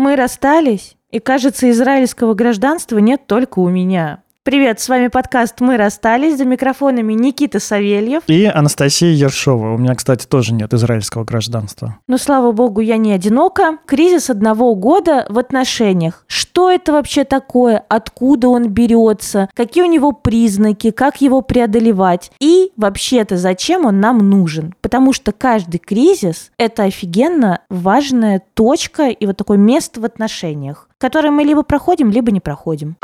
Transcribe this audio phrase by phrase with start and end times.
[0.00, 4.22] Мы расстались, и, кажется, израильского гражданства нет только у меня.
[4.42, 6.38] Привет, с вами подкаст «Мы расстались».
[6.38, 8.22] За микрофонами Никита Савельев.
[8.26, 9.74] И Анастасия Ершова.
[9.74, 11.98] У меня, кстати, тоже нет израильского гражданства.
[12.06, 13.76] Но, слава богу, я не одинока.
[13.84, 16.24] Кризис одного года в отношениях.
[16.26, 17.84] Что это вообще такое?
[17.90, 19.50] Откуда он берется?
[19.52, 20.90] Какие у него признаки?
[20.90, 22.32] Как его преодолевать?
[22.40, 24.74] И вообще-то зачем он нам нужен?
[24.80, 31.30] Потому что каждый кризис– это офигенно важная точка и вот такое место в отношениях, которое
[31.30, 32.96] мы либо проходим, либо не проходим.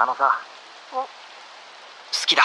[2.27, 2.43] きだ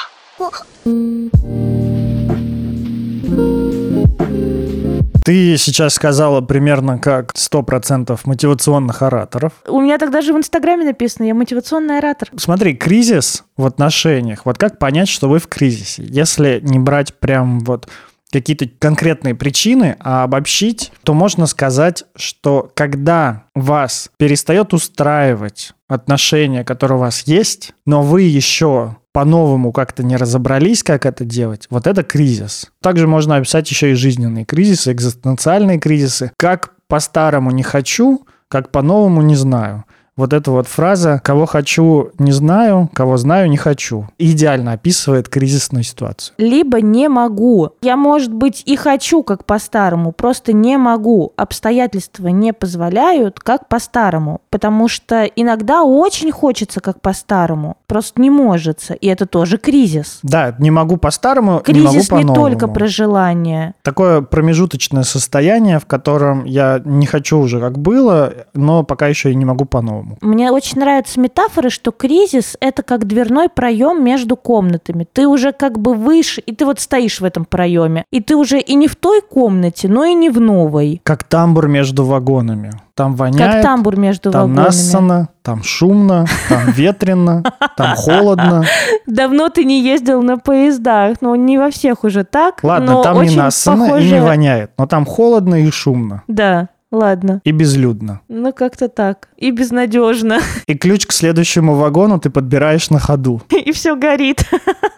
[5.24, 9.54] Ты сейчас сказала примерно как 100% мотивационных ораторов.
[9.68, 12.30] У меня так даже в Инстаграме написано, я мотивационный оратор.
[12.38, 14.46] Смотри, кризис в отношениях.
[14.46, 16.04] Вот как понять, что вы в кризисе?
[16.04, 17.88] Если не брать прям вот
[18.32, 26.98] какие-то конкретные причины, а обобщить, то можно сказать, что когда вас перестает устраивать отношения, которые
[26.98, 32.04] у вас есть, но вы еще по-новому как-то не разобрались, как это делать, вот это
[32.04, 32.72] кризис.
[32.82, 36.32] Также можно описать еще и жизненные кризисы, экзистенциальные кризисы.
[36.38, 39.86] Как по-старому не хочу, как по-новому не знаю.
[40.18, 45.84] Вот эта вот фраза «кого хочу, не знаю, кого знаю, не хочу» идеально описывает кризисную
[45.84, 46.36] ситуацию.
[46.38, 47.72] Либо не могу.
[47.82, 51.34] Я, может быть, и хочу, как по-старому, просто не могу.
[51.38, 54.42] Обстоятельства не позволяют, как по-старому.
[54.50, 57.78] Потому что иногда очень хочется, как по-старому.
[57.88, 58.92] Просто не может.
[59.00, 60.20] И это тоже кризис.
[60.24, 62.36] Да, не могу по-старому, кризис не могу не по-новому.
[62.36, 63.74] только про желание.
[63.82, 69.36] Такое промежуточное состояние, в котором я не хочу уже как было, но пока еще и
[69.36, 70.01] не могу по-новому.
[70.22, 75.08] Мне очень нравятся метафоры, что кризис– это как дверной проем между комнатами.
[75.12, 78.06] Ты уже как бы выше, и ты вот стоишь в этом проеме.
[78.12, 81.02] И ты уже и не в той комнате, но и не в новой.
[81.04, 82.72] Как тамбур между вагонами.
[82.94, 84.66] Там воняет, как тамбур между там вагонами.
[84.66, 87.44] нассано, там шумно, там ветрено,
[87.78, 88.64] там холодно.
[89.08, 92.60] Давно ты не ездил на поездах, но не во всех уже так.
[92.64, 96.24] Ладно, но там не нассано и не воняет, но там холодно и шумно.
[96.28, 97.42] Да, ладно.
[97.44, 98.22] И безлюдно.
[98.28, 99.30] Ну, как-то так.
[99.38, 100.40] И безнадежно.
[100.68, 103.42] И ключ к следующему вагону ты подбираешь на ходу.
[103.50, 104.44] И все горит.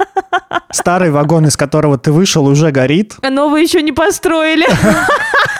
[0.72, 3.16] Старый вагон, из которого ты вышел, уже горит.
[3.22, 4.66] А новый еще не построили.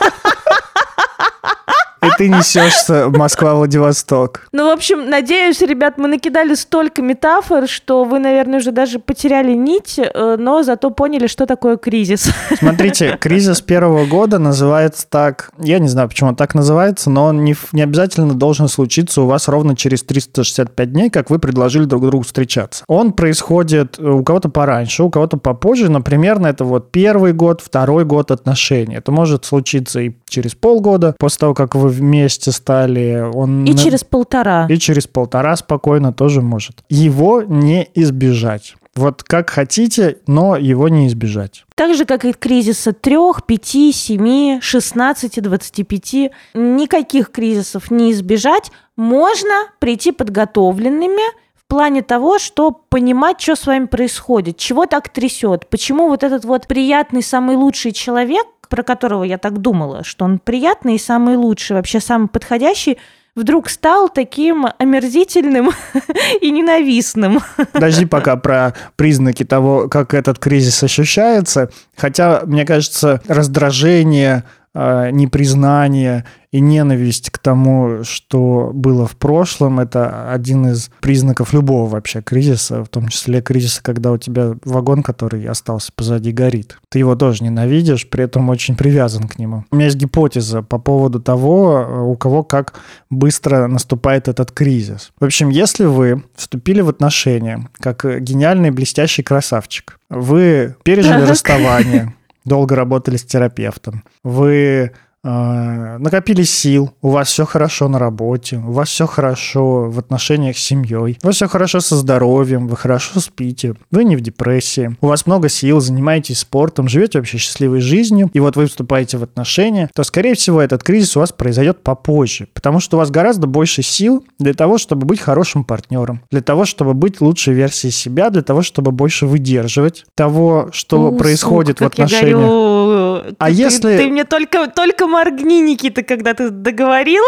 [2.04, 4.48] И ты несешься Москва-Владивосток.
[4.52, 9.54] Ну, в общем, надеюсь, ребят, мы накидали столько метафор, что вы, наверное, уже даже потеряли
[9.54, 12.30] нить, э, но зато поняли, что такое кризис.
[12.58, 17.44] Смотрите, кризис первого года называется так, я не знаю, почему он так называется, но он
[17.44, 22.06] не, не обязательно должен случиться у вас ровно через 365 дней, как вы предложили друг
[22.06, 22.84] другу встречаться.
[22.88, 28.04] Он происходит у кого-то пораньше, у кого-то попозже, например, на это вот первый год, второй
[28.04, 28.96] год отношений.
[28.96, 33.24] Это может случиться и через полгода, после того, как вы вместе стали.
[33.34, 33.64] Он...
[33.64, 34.68] И через полтора.
[34.70, 36.84] И через полтора спокойно тоже может.
[36.90, 38.76] Его не избежать.
[38.96, 41.66] Вот как хотите, но его не избежать.
[41.76, 46.32] Так же, как и кризиса трех, пяти, семи, шестнадцати, двадцати пяти.
[46.54, 48.72] Никаких кризисов не избежать.
[48.96, 51.24] Можно прийти подготовленными,
[51.56, 56.46] в плане того, что понимать, что с вами происходит, чего так трясет, почему вот этот
[56.46, 61.36] вот приятный, самый лучший человек, про которого я так думала, что он приятный и самый
[61.36, 62.98] лучший, вообще самый подходящий,
[63.36, 65.70] вдруг стал таким омерзительным
[66.42, 67.40] и ненавистным.
[67.72, 71.70] Подожди пока про признаки того, как этот кризис ощущается.
[71.96, 74.44] Хотя, мне кажется, раздражение,
[74.76, 82.22] непризнание и ненависть к тому, что было в прошлом, это один из признаков любого вообще
[82.22, 86.78] кризиса, в том числе кризиса, когда у тебя вагон, который остался позади, горит.
[86.90, 89.66] Ты его тоже ненавидишь, при этом очень привязан к нему.
[89.72, 92.74] У меня есть гипотеза по поводу того, у кого как
[93.10, 95.12] быстро наступает этот кризис.
[95.20, 101.30] В общем, если вы вступили в отношения как гениальный блестящий красавчик, вы пережили Так.
[101.30, 102.14] расставание,
[102.46, 104.92] долго работали с терапевтом, вы
[105.24, 110.62] накопили сил, у вас все хорошо на работе, у вас все хорошо в отношениях с
[110.62, 115.08] семьей, у вас все хорошо со здоровьем, вы хорошо спите, вы не в депрессии, у
[115.08, 119.90] вас много сил, занимаетесь спортом, живете вообще счастливой жизнью, и вот вы вступаете в отношения,
[119.96, 123.82] то, скорее всего, этот кризис у вас произойдет попозже, потому что у вас гораздо больше
[123.82, 128.42] сил для того, чтобы быть хорошим партнером, для того, чтобы быть лучшей версией себя, для
[128.42, 133.13] того, чтобы больше выдерживать того, что У, происходит сука, в я отношениях.
[133.38, 137.24] А Ты- если- Ты мне только, только моргни, Никита, когда ты договорил,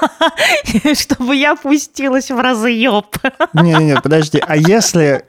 [0.94, 3.06] чтобы я пустилась в разъеб.
[3.54, 5.24] Не-не-не, подожди, а если,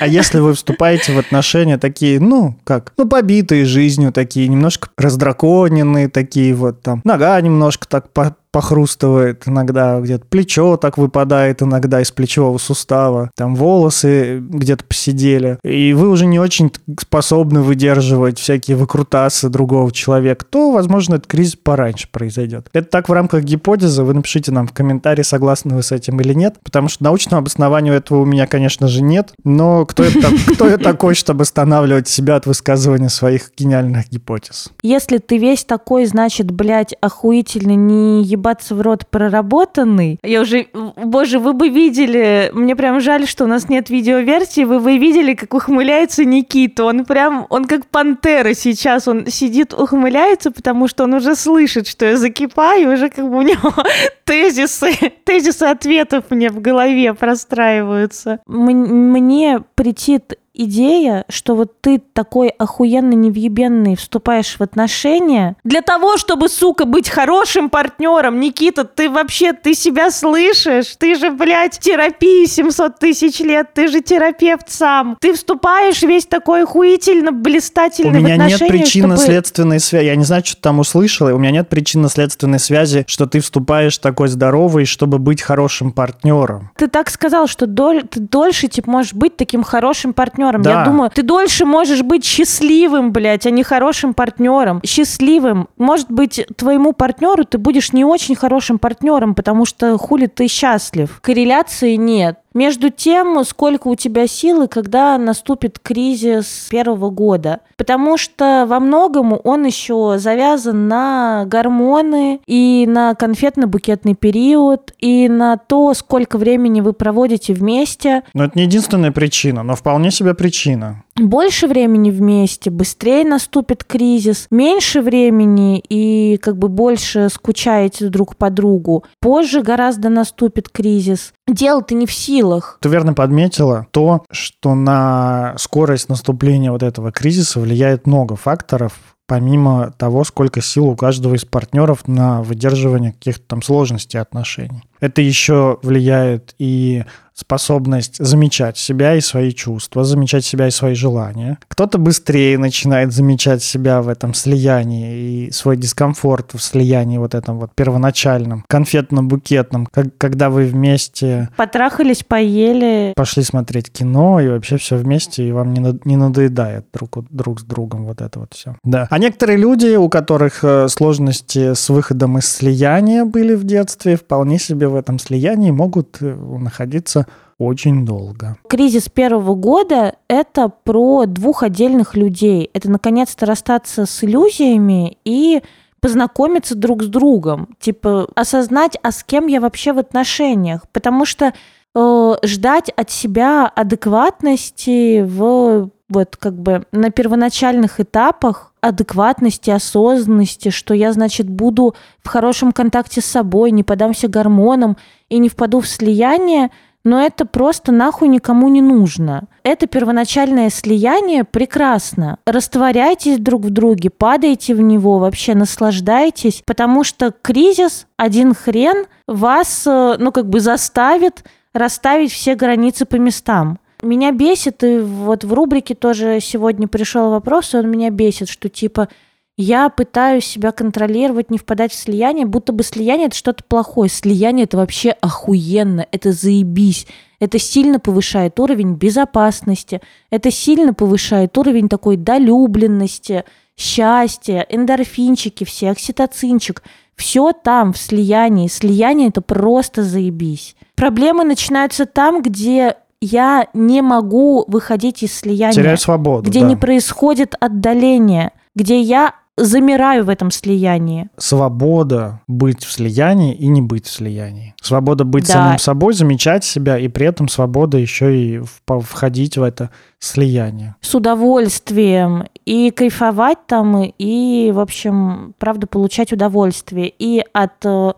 [0.00, 6.08] а если вы вступаете в отношения такие, ну, как, ну, побитые жизнью такие, немножко раздраконенные
[6.08, 12.12] такие вот там, нога немножко так по- похрустывает иногда, где-то плечо так выпадает иногда из
[12.12, 16.70] плечевого сустава, там волосы где-то посидели, и вы уже не очень
[17.00, 22.68] способны выдерживать всякие выкрутасы другого человека, то, возможно, этот кризис пораньше произойдет.
[22.72, 26.34] Это так в рамках гипотезы, вы напишите нам в комментарии, согласны вы с этим или
[26.34, 30.68] нет, потому что научного обоснования этого у меня, конечно же, нет, но кто это, кто
[30.68, 34.70] я такой, чтобы останавливать себя от высказывания своих гениальных гипотез?
[34.82, 40.18] Если ты весь такой, значит, блядь, охуительно не ебаться в рот проработанный.
[40.24, 44.80] Я уже, боже, вы бы видели, мне прям жаль, что у нас нет видеоверсии, вы
[44.80, 46.84] бы видели, как ухмыляется Никита.
[46.84, 52.04] Он прям, он как пантера сейчас, он сидит, ухмыляется, потому что он уже слышит, что
[52.04, 53.72] я закипаю, уже как бы у него
[54.24, 54.92] тезисы,
[55.24, 58.40] тезисы ответов мне в голове простраиваются.
[58.46, 66.48] Мне претит идея, что вот ты такой охуенно невъебенный вступаешь в отношения для того, чтобы,
[66.48, 68.40] сука, быть хорошим партнером.
[68.40, 70.96] Никита, ты вообще, ты себя слышишь?
[70.98, 75.16] Ты же, блядь, терапии 700 тысяч лет, ты же терапевт сам.
[75.20, 79.88] Ты вступаешь весь такой охуительно блистательный У меня нет причинно-следственной чтобы...
[79.88, 80.06] связи.
[80.06, 81.32] Я не знаю, что ты там услышала.
[81.32, 86.70] У меня нет причинно-следственной связи, что ты вступаешь такой здоровый, чтобы быть хорошим партнером.
[86.76, 88.02] Ты так сказал, что доль...
[88.02, 90.62] ты дольше, типа, можешь быть таким хорошим партнером партнером.
[90.62, 90.80] Да.
[90.80, 94.80] Я думаю, ты дольше можешь быть счастливым, блядь, а не хорошим партнером.
[94.84, 95.68] Счастливым.
[95.76, 101.18] Может быть, твоему партнеру ты будешь не очень хорошим партнером, потому что хули ты счастлив.
[101.20, 102.38] Корреляции нет.
[102.54, 107.60] Между тем, сколько у тебя силы, когда наступит кризис первого года.
[107.76, 115.56] Потому что во многом он еще завязан на гормоны и на конфетно-букетный период, и на
[115.56, 118.22] то, сколько времени вы проводите вместе.
[118.34, 124.46] Но это не единственная причина, но вполне себе причина больше времени вместе, быстрее наступит кризис,
[124.50, 131.32] меньше времени и как бы больше скучаете друг по другу, позже гораздо наступит кризис.
[131.46, 132.78] Дело-то не в силах.
[132.80, 138.92] Ты верно подметила то, что на скорость наступления вот этого кризиса влияет много факторов,
[139.26, 144.82] помимо того, сколько сил у каждого из партнеров на выдерживание каких-то там сложностей отношений.
[145.00, 151.58] Это еще влияет и способность замечать себя и свои чувства, замечать себя и свои желания.
[151.68, 157.58] Кто-то быстрее начинает замечать себя в этом слиянии и свой дискомфорт в слиянии вот этом
[157.58, 161.48] вот первоначальном, конфетно-букетном, как, когда вы вместе...
[161.56, 163.12] Потрахались, поели.
[163.16, 167.64] Пошли смотреть кино и вообще все вместе, и вам не, не надоедает друг, друг с
[167.64, 168.76] другом вот это вот все.
[168.84, 169.06] Да.
[169.10, 174.58] А некоторые люди, у которых э, сложности с выходом из слияния были в детстве, вполне
[174.58, 177.26] себе в этом слиянии могут э, находиться
[177.62, 178.56] очень долго.
[178.68, 182.70] Кризис первого года— это про двух отдельных людей.
[182.72, 185.62] Это, наконец-то, расстаться с иллюзиями и
[186.00, 187.68] познакомиться друг с другом.
[187.78, 190.82] Типа, осознать, а с кем я вообще в отношениях.
[190.92, 191.52] Потому что
[191.94, 200.92] э, ждать от себя адекватности в вот как бы на первоначальных этапах адекватности, осознанности, что
[200.92, 204.96] я, значит, буду в хорошем контакте с собой, не подамся гормонам
[205.30, 206.70] и не впаду в слияние,
[207.04, 209.44] но это просто нахуй никому не нужно.
[209.62, 212.38] Это первоначальное слияние прекрасно.
[212.46, 219.84] Растворяйтесь друг в друге, падайте в него, вообще наслаждайтесь, потому что кризис, один хрен, вас,
[219.86, 223.78] э, ну, как бы заставит расставить все границы по местам.
[224.02, 228.68] Меня бесит, и вот в рубрике тоже сегодня пришел вопрос, и он меня бесит, что
[228.68, 229.08] типа
[229.56, 234.08] я пытаюсь себя контролировать, не впадать в слияние, будто бы слияние это что-то плохое.
[234.08, 237.06] Слияние это вообще охуенно, это заебись.
[237.38, 243.44] Это сильно повышает уровень безопасности, это сильно повышает уровень такой долюбленности,
[243.76, 246.82] счастья, эндорфинчики все, окситоцинчик.
[247.16, 248.68] Все там, в слиянии.
[248.68, 250.76] Слияние это просто заебись.
[250.94, 255.74] Проблемы начинаются там, где я не могу выходить из слияния.
[255.74, 256.48] Теряю свободу.
[256.48, 256.66] Где да.
[256.66, 261.28] не происходит отдаление, где я замираю в этом слиянии.
[261.36, 264.74] Свобода быть в слиянии и не быть в слиянии.
[264.80, 265.52] Свобода быть да.
[265.52, 270.96] самим собой, замечать себя, и при этом свобода еще и входить в это слияние.
[271.00, 272.44] С удовольствием.
[272.64, 277.12] И кайфовать там, и, в общем, правда, получать удовольствие.
[277.18, 278.12] И от э,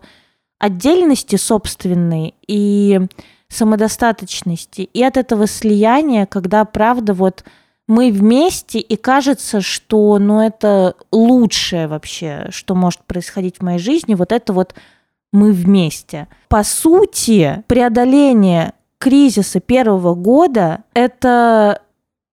[0.59, 3.01] отдельности собственной, и
[3.47, 7.43] самодостаточности и от этого слияния, когда правда вот
[7.87, 14.15] мы вместе, и кажется, что ну, это лучшее вообще, что может происходить в моей жизни,
[14.15, 14.73] вот это вот
[15.31, 16.27] мы вместе.
[16.49, 21.81] По сути, преодоление кризиса первого года– это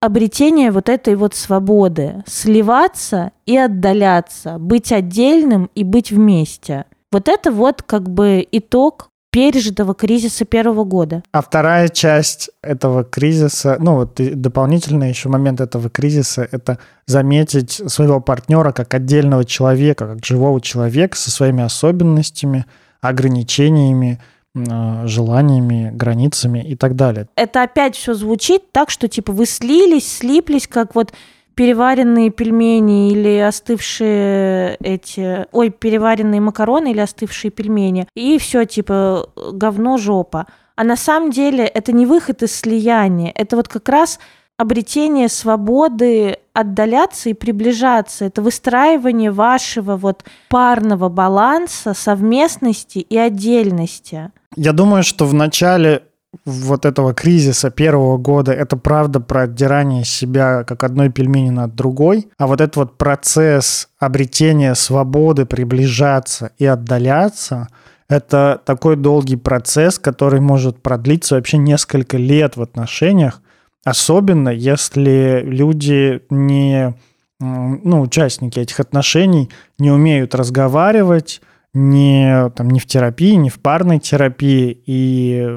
[0.00, 6.86] обретение вот этой вот свободы, сливаться и отдаляться, быть отдельным и быть вместе.
[7.12, 11.22] Вот это вот как бы итог пережитого кризиса первого года.
[11.32, 18.20] А вторая часть этого кризиса, ну вот дополнительный еще момент этого кризиса, это заметить своего
[18.20, 22.66] партнера как отдельного человека, как живого человека со своими особенностями,
[23.00, 24.20] ограничениями,
[24.54, 27.26] а, желаниями, границами и так далее.
[27.34, 31.14] Это опять все звучит так, что типа вы слились, слиплись, как вот
[31.54, 39.98] переваренные пельмени или остывшие эти, ой, переваренные макароны или остывшие пельмени, и все типа говно
[39.98, 40.46] жопа.
[40.76, 44.18] А на самом деле это не выход из слияния, это вот как раз
[44.56, 48.24] обретение свободы отдаляться и приближаться.
[48.24, 54.30] Это выстраивание вашего вот парного баланса, совместности и отдельности.
[54.54, 56.04] Я думаю, что в начале
[56.44, 62.28] вот этого кризиса первого года, это правда про отдирание себя как одной пельмени над другой,
[62.38, 67.68] а вот этот вот процесс обретения свободы, приближаться и отдаляться,
[68.08, 73.40] это такой долгий процесс, который может продлиться вообще несколько лет в отношениях,
[73.84, 76.94] особенно если люди не,
[77.40, 81.40] ну, участники этих отношений не умеют разговаривать,
[81.74, 85.48] не, там, не в терапии, не в парной терапии, и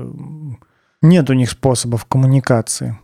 [1.10, 2.98] нет у них способов коммуникации.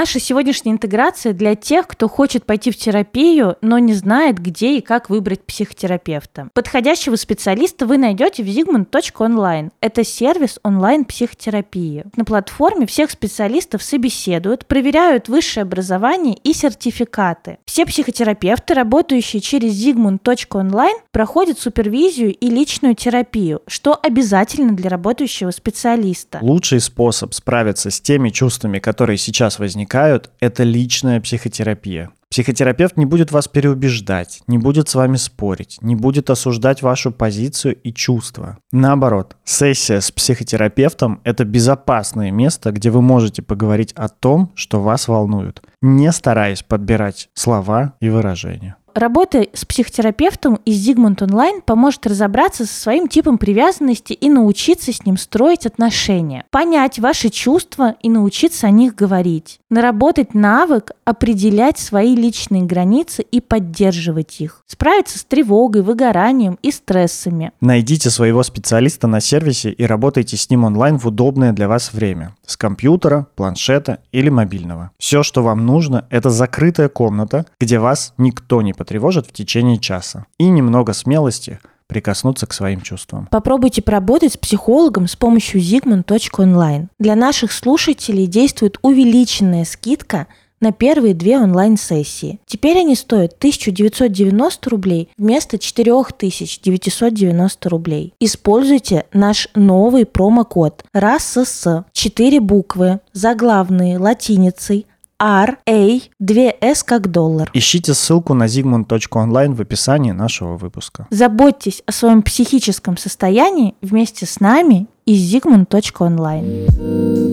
[0.00, 4.80] Наша сегодняшняя интеграция для тех, кто хочет пойти в терапию, но не знает, где и
[4.80, 6.48] как выбрать психотерапевта.
[6.54, 9.72] Подходящего специалиста вы найдете в zigmund.online.
[9.82, 12.06] Это сервис онлайн-психотерапии.
[12.16, 17.58] На платформе всех специалистов собеседуют, проверяют высшее образование и сертификаты.
[17.66, 26.38] Все психотерапевты, работающие через zigmund.online, проходят супервизию и личную терапию, что обязательно для работающего специалиста.
[26.40, 32.10] Лучший способ справиться с теми чувствами, которые сейчас возникают, возникают, это личная психотерапия.
[32.30, 37.74] Психотерапевт не будет вас переубеждать, не будет с вами спорить, не будет осуждать вашу позицию
[37.82, 38.58] и чувства.
[38.70, 45.08] Наоборот, сессия с психотерапевтом– это безопасное место, где вы можете поговорить о том, что вас
[45.08, 48.76] волнует, не стараясь подбирать слова и выражения.
[48.94, 55.04] Работа с психотерапевтом из Zigmund Online поможет разобраться со своим типом привязанности и научиться с
[55.04, 62.14] ним строить отношения, понять ваши чувства и научиться о них говорить, наработать навык определять свои
[62.14, 67.52] личные границы и поддерживать их, справиться с тревогой, выгоранием и стрессами.
[67.60, 72.34] Найдите своего специалиста на сервисе и работайте с ним онлайн в удобное для вас время,
[72.50, 74.90] с компьютера, планшета или мобильного.
[74.98, 80.26] Все, что вам нужно, это закрытая комната, где вас никто не потревожит в течение часа.
[80.38, 83.26] И немного смелости прикоснуться к своим чувствам.
[83.30, 86.88] Попробуйте поработать с психологом с помощью zigmund.online.
[86.98, 90.28] Для наших слушателей действует увеличенная скидка
[90.60, 92.40] на первые две онлайн-сессии.
[92.46, 98.14] Теперь они стоят 1990 рублей вместо 4990 рублей.
[98.20, 104.86] Используйте наш новый промокод RASS, 4 буквы, заглавные латиницей,
[105.20, 107.50] R, A, 2S как доллар.
[107.52, 111.06] Ищите ссылку на zigmund.online в описании нашего выпуска.
[111.10, 117.29] Заботьтесь о своем психическом состоянии вместе с нами из zigmund.online.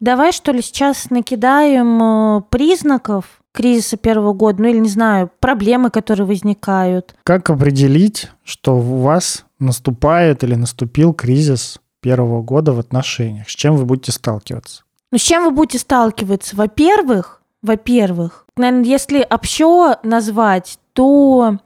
[0.00, 5.90] Давай, что ли, сейчас накидаем э, признаков кризиса первого года, ну или, не знаю, проблемы,
[5.90, 7.14] которые возникают.
[7.22, 13.48] Как определить, что у вас наступает или наступил кризис первого года в отношениях?
[13.48, 14.84] С чем вы будете сталкиваться?
[15.12, 16.56] Ну, с чем вы будете сталкиваться?
[16.56, 21.58] Во-первых, во-первых, наверное, если общо назвать, то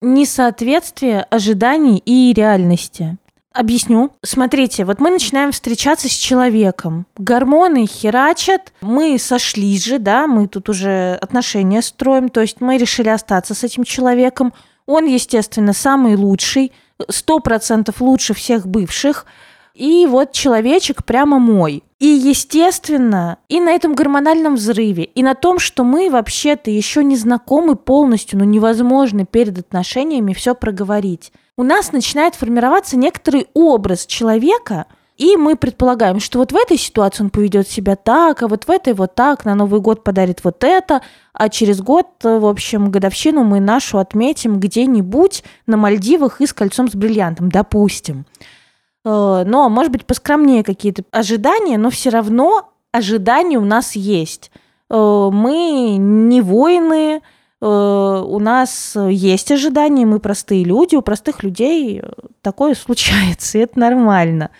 [0.00, 3.18] несоответствие ожиданий и реальности.
[3.54, 4.10] Объясню.
[4.24, 7.06] Смотрите, вот мы начинаем встречаться с человеком.
[7.16, 13.10] Гормоны херачат, мы сошлись же, да, мы тут уже отношения строим, то есть мы решили
[13.10, 14.52] остаться с этим человеком.
[14.86, 16.72] Он, естественно, самый лучший,
[17.08, 19.24] сто процентов лучше всех бывших.
[19.72, 21.84] И вот человечек прямо мой.
[22.00, 27.16] И, естественно, и на этом гормональном взрыве, и на том, что мы вообще-то еще не
[27.16, 34.86] знакомы полностью, но невозможно перед отношениями все проговорить у нас начинает формироваться некоторый образ человека,
[35.16, 38.70] и мы предполагаем, что вот в этой ситуации он поведет себя так, а вот в
[38.70, 43.44] этой вот так, на Новый год подарит вот это, а через год, в общем, годовщину
[43.44, 48.26] мы нашу отметим где-нибудь на Мальдивах и с кольцом с бриллиантом, допустим.
[49.04, 54.50] Э, но, может быть, поскромнее какие-то ожидания, но все равно ожидания у нас есть.
[54.90, 57.22] Э, мы не воины,
[57.66, 62.02] у нас есть ожидания, мы простые люди, у простых людей
[62.42, 64.50] такое случается, и это нормально.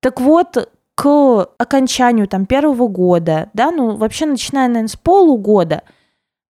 [0.00, 5.82] Так вот, к окончанию там первого года, да, ну вообще начиная, наверное, с полугода,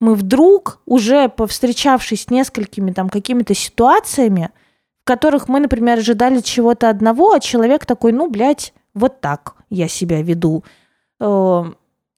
[0.00, 4.50] мы вдруг, уже повстречавшись с несколькими там какими-то ситуациями,
[5.02, 9.88] в которых мы, например, ожидали чего-то одного, а человек такой, ну, блядь, вот так я
[9.88, 10.64] себя веду,
[11.18, 11.64] э,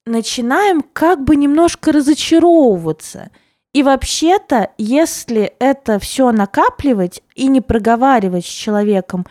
[0.04, 3.30] начинаем как бы немножко разочаровываться.
[3.74, 9.26] И вообще-то, если это все накапливать и не проговаривать с человеком,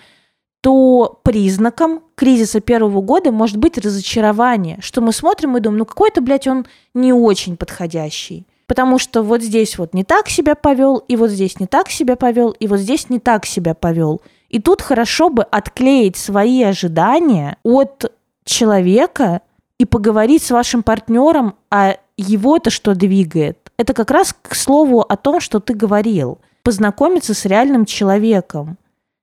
[0.61, 6.21] то признаком кризиса первого года может быть разочарование, что мы смотрим и думаем, ну какой-то,
[6.21, 8.45] блядь, он не очень подходящий.
[8.67, 12.17] Потому что вот здесь вот не так себя повел, и вот здесь не так себя
[12.17, 14.21] повел, и вот здесь не так себя повел.
[14.49, 18.11] И тут хорошо бы отклеить свои ожидания от
[18.43, 19.41] человека
[19.77, 23.66] и поговорить с вашим партнером, а его-то что двигает.
[23.77, 26.39] Это как раз к слову о том, что ты говорил.
[26.63, 28.77] Познакомиться с реальным человеком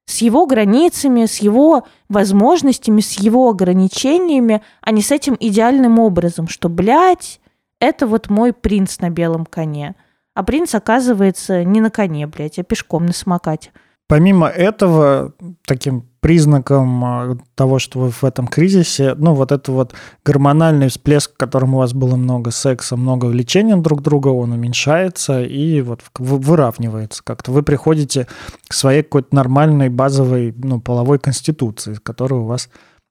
[0.06, 6.49] с его границами, с его возможностями, с его ограничениями, а не с этим идеальным образом,
[6.49, 7.40] что, блядь,
[7.80, 9.94] это вот мой принц на белом коне.
[10.34, 13.73] А принц оказывается не на коне, блядь, а пешком на самокате.
[14.06, 15.32] Помимо этого,
[15.66, 19.94] таким признаком а, того, что вы в этом кризисе, ну, вот это вот
[20.25, 25.42] гормональный всплеск, в котором у вас было много секса, много влечения друг друга, он уменьшается
[25.42, 27.50] и вот выравнивается как-то.
[27.50, 28.26] Вы приходите
[28.68, 32.68] к своей какой-то нормальной базовой, ну, половой конституции, которая у вас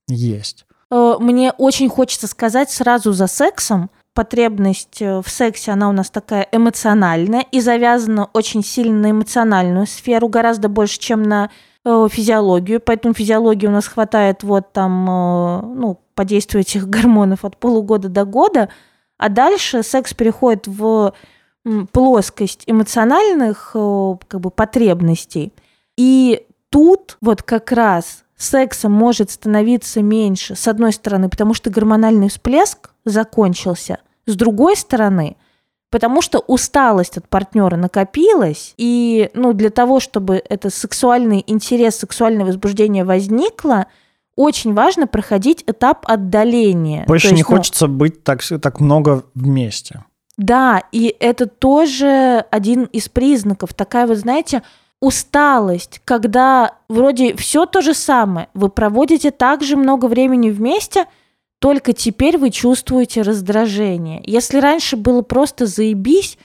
[0.07, 0.65] есть.
[0.91, 6.09] Э, мне очень хочется сказать сразу за сексом, потребность э, в сексе, она у нас
[6.09, 11.49] такая эмоциональная и завязана очень сильно на эмоциональную сферу, гораздо больше, чем на
[11.83, 12.79] э, физиологию.
[12.79, 18.09] Поэтому физиологии у нас хватает вот там, э, ну, по действию этих гормонов от полугода
[18.09, 18.69] до года,
[19.17, 21.13] а дальше секс переходит в
[21.93, 25.53] плоскость эмоциональных как бы потребностей.
[25.95, 32.29] И тут вот как раз секса может становиться меньше, с одной стороны, потому что гормональный
[32.29, 35.37] всплеск закончился, с другой стороны,
[35.89, 42.45] потому что усталость от партнера накопилась, и ну, для того, чтобы это сексуальный интерес, сексуальное
[42.45, 43.87] возбуждение возникло,
[44.35, 47.05] очень важно проходить этап отдаления.
[47.07, 50.03] Больше есть, не ну, хочется быть так, так много вместе.
[50.37, 53.73] Да, и это тоже один из признаков.
[53.75, 54.63] Такая вот, знаете,
[55.03, 61.07] усталость, когда вроде все то же самое, вы проводите так же много времени вместе,
[61.59, 64.23] только теперь вы чувствуете раздражение.
[64.25, 66.37] Если раньше было просто заебись,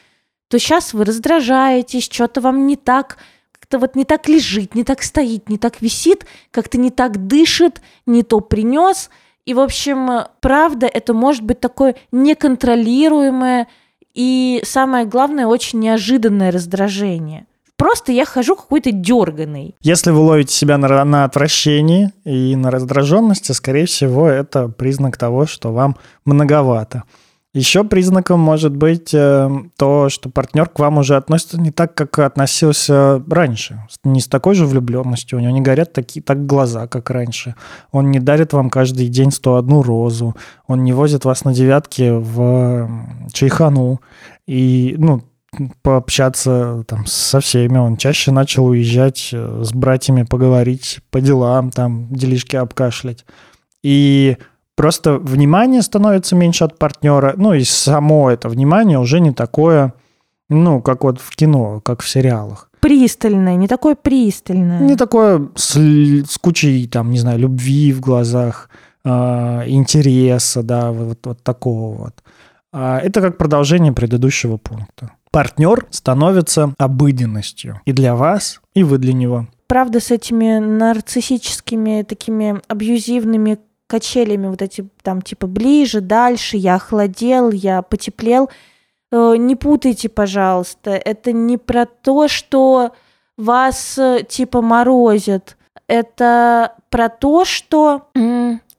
[0.48, 3.18] то сейчас вы раздражаетесь, что-то вам не так,
[3.52, 7.80] как-то вот не так лежит, не так стоит, не так висит, как-то не так дышит,
[8.06, 9.08] не то принес.
[9.44, 13.68] И, в общем, правда, это может быть такое неконтролируемое
[14.14, 17.46] и, самое главное, очень неожиданное раздражение.
[17.78, 19.76] Просто я хожу какой-то дерганый.
[19.80, 25.46] Если вы ловите себя на, на отвращении и на раздраженности, скорее всего, это признак того,
[25.46, 27.04] что вам многовато.
[27.54, 32.18] Еще признаком может быть э, то, что партнер к вам уже относится не так, как
[32.18, 33.80] относился раньше.
[34.04, 35.38] Не с такой же влюбленностью.
[35.38, 37.54] У него не горят такие так глаза, как раньше.
[37.90, 40.36] Он не дарит вам каждый день 101 розу.
[40.66, 42.90] Он не возит вас на девятки в
[43.32, 44.00] Чайхану.
[44.46, 45.22] И, ну,
[45.82, 47.78] пообщаться там со всеми.
[47.78, 53.24] Он чаще начал уезжать э, с братьями поговорить по делам, там делишки обкашлять.
[53.82, 54.36] И
[54.76, 59.94] просто внимание становится меньше от партнера, ну и само это внимание уже не такое,
[60.48, 62.70] ну, как вот в кино, как в сериалах.
[62.80, 64.80] Пристальное, не такое пристальное.
[64.80, 68.70] Не такое с, с кучей, там, не знаю, любви в глазах,
[69.04, 72.22] э, интереса, да, вот, вот такого вот.
[72.72, 79.12] А это как продолжение предыдущего пункта партнер становится обыденностью и для вас, и вы для
[79.12, 79.46] него.
[79.66, 87.50] Правда, с этими нарциссическими такими абьюзивными качелями, вот эти там типа ближе, дальше, я охладел,
[87.50, 88.50] я потеплел.
[89.10, 92.92] Э, не путайте, пожалуйста, это не про то, что
[93.36, 95.56] вас э, типа морозят.
[95.86, 98.08] Это про то, что,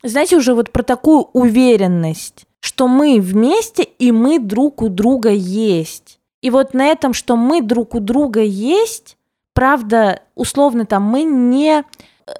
[0.03, 6.18] знаете, уже вот про такую уверенность, что мы вместе и мы друг у друга есть.
[6.41, 9.17] И вот на этом, что мы друг у друга есть,
[9.53, 11.83] правда, условно там мы не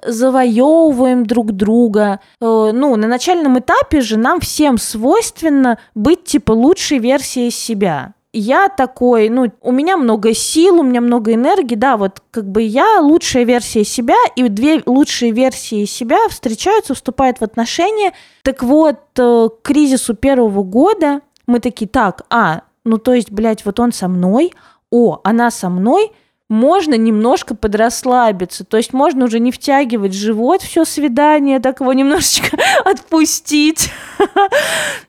[0.06, 2.20] завоевываем друг друга.
[2.40, 8.14] Э, ну, на начальном этапе же нам всем свойственно быть типа лучшей версией себя.
[8.32, 12.62] Я такой, ну, у меня много сил, у меня много энергии, да, вот как бы
[12.62, 18.12] я лучшая версия себя, и две лучшие версии себя встречаются, вступают в отношения.
[18.42, 23.64] Так вот, э, к кризису первого года мы такие, так, а, ну, то есть, блядь,
[23.64, 24.52] вот он со мной,
[24.90, 26.10] о, она со мной,
[26.48, 28.64] можно немножко подрасслабиться.
[28.64, 33.90] То есть можно уже не втягивать живот все свидание, так его немножечко отпустить.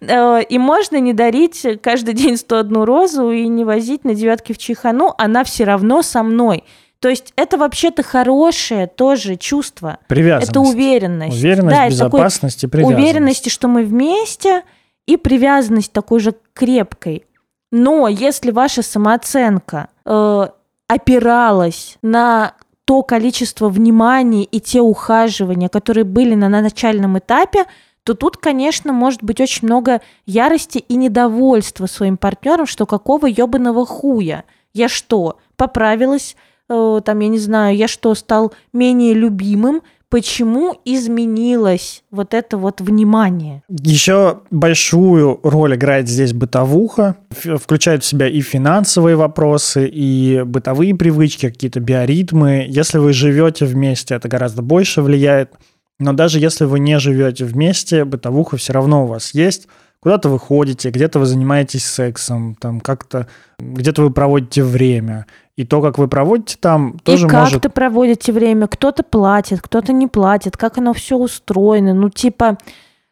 [0.02, 4.60] Э, и можно не дарить каждый день 101 розу и не возить на девятки в
[4.60, 6.63] чайхану, она все равно со мной.
[7.00, 9.98] То есть это вообще-то хорошее тоже чувство.
[10.08, 10.52] Привязанность.
[10.52, 11.36] Это уверенность.
[11.36, 13.02] Уверенность, да, безопасность и привязанность.
[13.04, 14.62] Уверенности, что мы вместе,
[15.08, 17.26] и привязанность такой же крепкой.
[17.71, 20.47] Но если ваша самооценка э,
[20.88, 22.53] опиралась на
[22.86, 27.65] то количество внимания и те ухаживания, которые были на начальном этапе,
[28.03, 33.86] то тут, конечно, может быть очень много ярости и недовольства своим партнером, что какого ебаного
[33.86, 34.43] хуя?
[34.73, 36.36] Я что, поправилась?
[36.67, 39.81] Э, там, я не знаю, я что, стал менее любимым?
[40.12, 43.63] Почему изменилось вот это вот внимание?
[43.69, 51.50] Еще большую роль играет здесь бытовуха, включает в себя и финансовые вопросы, и бытовые привычки,
[51.50, 52.65] какие-то биоритмы.
[52.67, 55.54] Если вы живете вместе, это гораздо больше влияет.
[55.97, 59.67] Но даже если вы не живете вместе, бытовуха все равно у вас есть.
[60.02, 63.28] Куда-то вы ходите, где-то вы занимаетесь сексом, там как-то
[63.60, 65.28] где-то вы проводите время.
[65.56, 67.62] И то, как вы проводите там, тоже и как может...
[67.64, 72.58] ты проводите время, кто-то платит, кто-то не платит, как оно все устроено, ну типа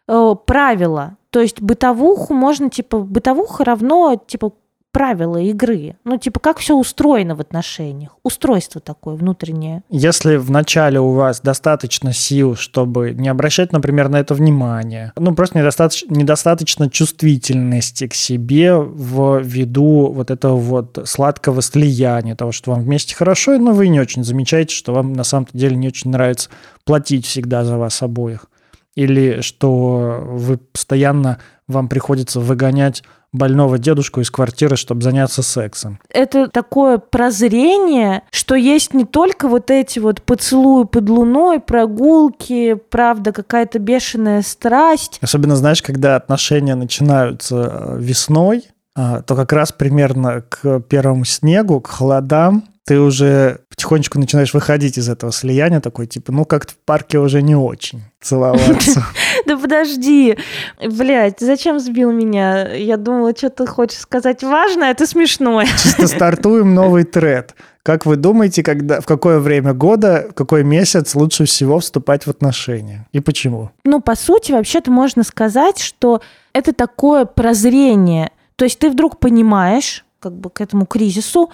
[0.07, 1.17] э, правила.
[1.31, 4.53] То есть бытовуху можно типа бытовуха равно типа
[4.99, 5.95] правила игры.
[6.03, 8.17] Ну, типа, как все устроено в отношениях.
[8.21, 9.81] Устройство такое внутреннее.
[9.89, 15.57] Если вначале у вас достаточно сил, чтобы не обращать, например, на это внимание, ну, просто
[15.57, 22.81] недостаточно, недостаточно чувствительности к себе в виду вот этого вот сладкого слияния, того, что вам
[22.81, 26.49] вместе хорошо, но вы не очень замечаете, что вам на самом деле не очень нравится
[26.83, 28.47] платить всегда за вас обоих.
[28.95, 31.37] Или что вы постоянно,
[31.69, 35.99] вам приходится выгонять больного дедушку из квартиры, чтобы заняться сексом.
[36.09, 43.31] Это такое прозрение, что есть не только вот эти вот поцелуи под луной, прогулки, правда,
[43.31, 45.19] какая-то бешеная страсть.
[45.21, 48.65] Особенно, знаешь, когда отношения начинаются э, весной,
[48.95, 54.97] а, то как раз примерно к первому снегу, к холодам, ты уже потихонечку начинаешь выходить
[54.97, 59.05] из этого слияния, такой, типа, ну, как-то в парке уже не очень целоваться.
[59.45, 60.37] Да подожди,
[60.85, 62.73] блядь, зачем сбил меня?
[62.75, 65.65] Я думала, что ты хочешь сказать важное, это смешное.
[65.81, 67.55] Чисто стартуем новый тред.
[67.81, 72.29] Как вы думаете, когда, в какое время года, в какой месяц лучше всего вступать в
[72.29, 73.07] отношения?
[73.13, 73.71] И почему?
[73.85, 76.21] Ну, по сути, вообще-то можно сказать, что
[76.53, 78.31] это такое прозрение.
[78.57, 81.49] То есть ты вдруг понимаешь, как бы к этому кризису,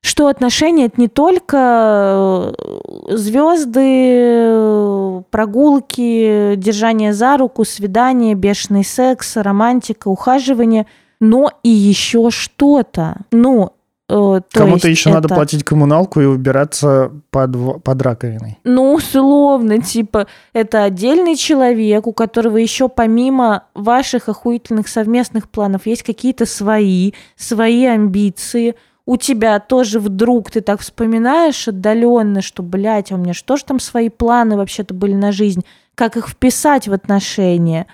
[0.00, 10.08] что отношения это не только э, звезды, прогулки, держание за руку, свидание, бешеный секс, романтика,
[10.08, 10.86] ухаживание,
[11.20, 13.16] но и еще что-то.
[13.32, 13.72] Ну,
[14.08, 15.20] э, Кому-то еще это...
[15.20, 18.58] надо платить коммуналку и убираться под, под раковиной.
[18.62, 26.04] Ну, условно, типа, это отдельный человек, у которого еще помимо ваших охуительных совместных планов есть
[26.04, 28.76] какие-то свои, свои амбиции–
[29.08, 33.64] у тебя тоже вдруг ты так вспоминаешь отдаленно, что, блядь, а у меня что же
[33.64, 37.86] там свои планы вообще-то были на жизнь, как их вписать в отношения,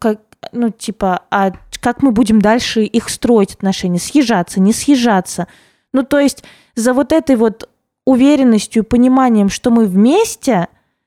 [0.00, 0.18] как,
[0.50, 5.46] ну, типа, а как мы будем дальше их строить отношения, съезжаться, не съезжаться.
[5.92, 6.42] Ну, то есть
[6.74, 7.68] за вот этой вот
[8.04, 10.66] уверенностью и пониманием, что мы вместе,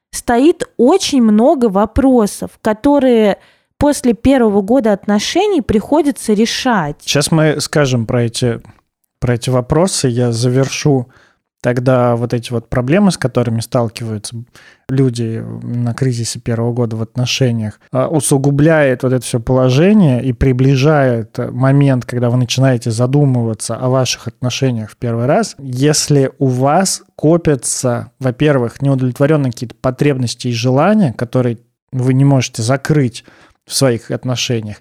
[0.09, 3.39] стоит очень много вопросов, которые
[3.77, 6.95] после первого года отношений приходится решать.
[7.01, 8.61] Сейчас мы скажем про эти
[9.19, 11.09] про эти вопросы я завершу
[11.61, 14.35] тогда вот эти вот проблемы, с которыми сталкиваются
[14.89, 21.37] люди на кризисе первого года в отношениях, а, усугубляет вот это все положение и приближает
[21.51, 28.11] момент, когда вы начинаете задумываться о ваших отношениях в первый раз, если у вас копятся,
[28.19, 31.57] во-первых, неудовлетворенные какие-то потребности и желания, которые
[31.91, 33.23] вы не можете закрыть
[33.65, 34.77] в своих отношениях,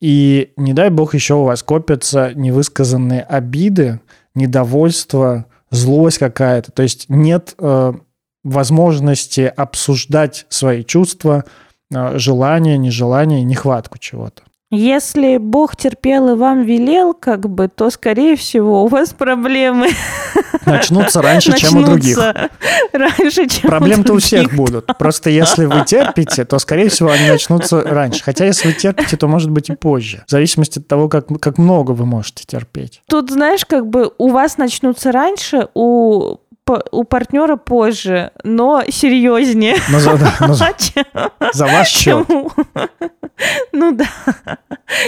[0.00, 4.00] и не дай бог еще у вас копятся невысказанные обиды,
[4.34, 6.72] недовольство, злость какая-то.
[6.72, 7.92] То есть нет э,
[8.42, 11.44] возможности обсуждать свои чувства,
[11.94, 14.42] э, желания, нежелания, нехватку чего-то.
[14.72, 19.88] Если Бог терпел и вам велел, как бы, то, скорее всего, у вас проблемы
[20.66, 22.16] начнутся раньше, чем у других.
[22.92, 24.86] Раньше, чем Проблем-то у, у всех будут.
[24.96, 28.22] Просто если вы терпите, то, скорее всего, они начнутся раньше.
[28.22, 30.22] Хотя, если вы терпите, то, может быть, и позже.
[30.28, 33.02] В зависимости от того, как, как много вы можете терпеть.
[33.08, 36.36] Тут, знаешь, как бы у вас начнутся раньше, у
[36.90, 39.76] у партнера позже, но серьезнее.
[39.88, 40.68] Но за, да, но за,
[41.52, 42.26] за ваш счет.
[43.72, 44.06] Ну да.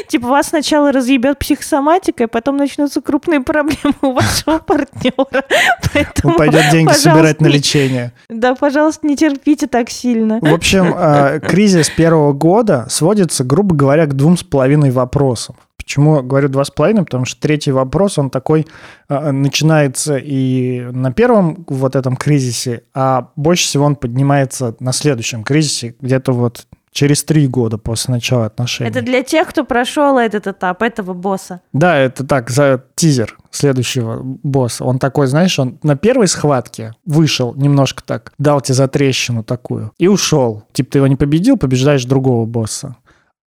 [0.08, 5.44] Типа вас сначала разъебет психосоматика, и потом начнутся крупные проблемы у вашего партнера.
[5.92, 8.12] Поэтому, Он пойдет деньги собирать на лечение.
[8.30, 10.38] Да, пожалуйста, не терпите так сильно.
[10.40, 15.56] В общем, а, кризис первого года сводится, грубо говоря, к двум с половиной вопросам.
[15.84, 17.04] Почему говорю два с половиной?
[17.04, 18.66] Потому что третий вопрос, он такой
[19.08, 25.42] э, начинается и на первом вот этом кризисе, а больше всего он поднимается на следующем
[25.42, 28.90] кризисе, где-то вот через три года после начала отношений.
[28.90, 31.60] Это для тех, кто прошел этот этап, этого босса.
[31.72, 34.84] Да, это так, за тизер следующего босса.
[34.84, 39.92] Он такой, знаешь, он на первой схватке вышел немножко так, дал тебе за трещину такую
[39.98, 40.64] и ушел.
[40.72, 42.96] Типа ты его не победил, побеждаешь другого босса.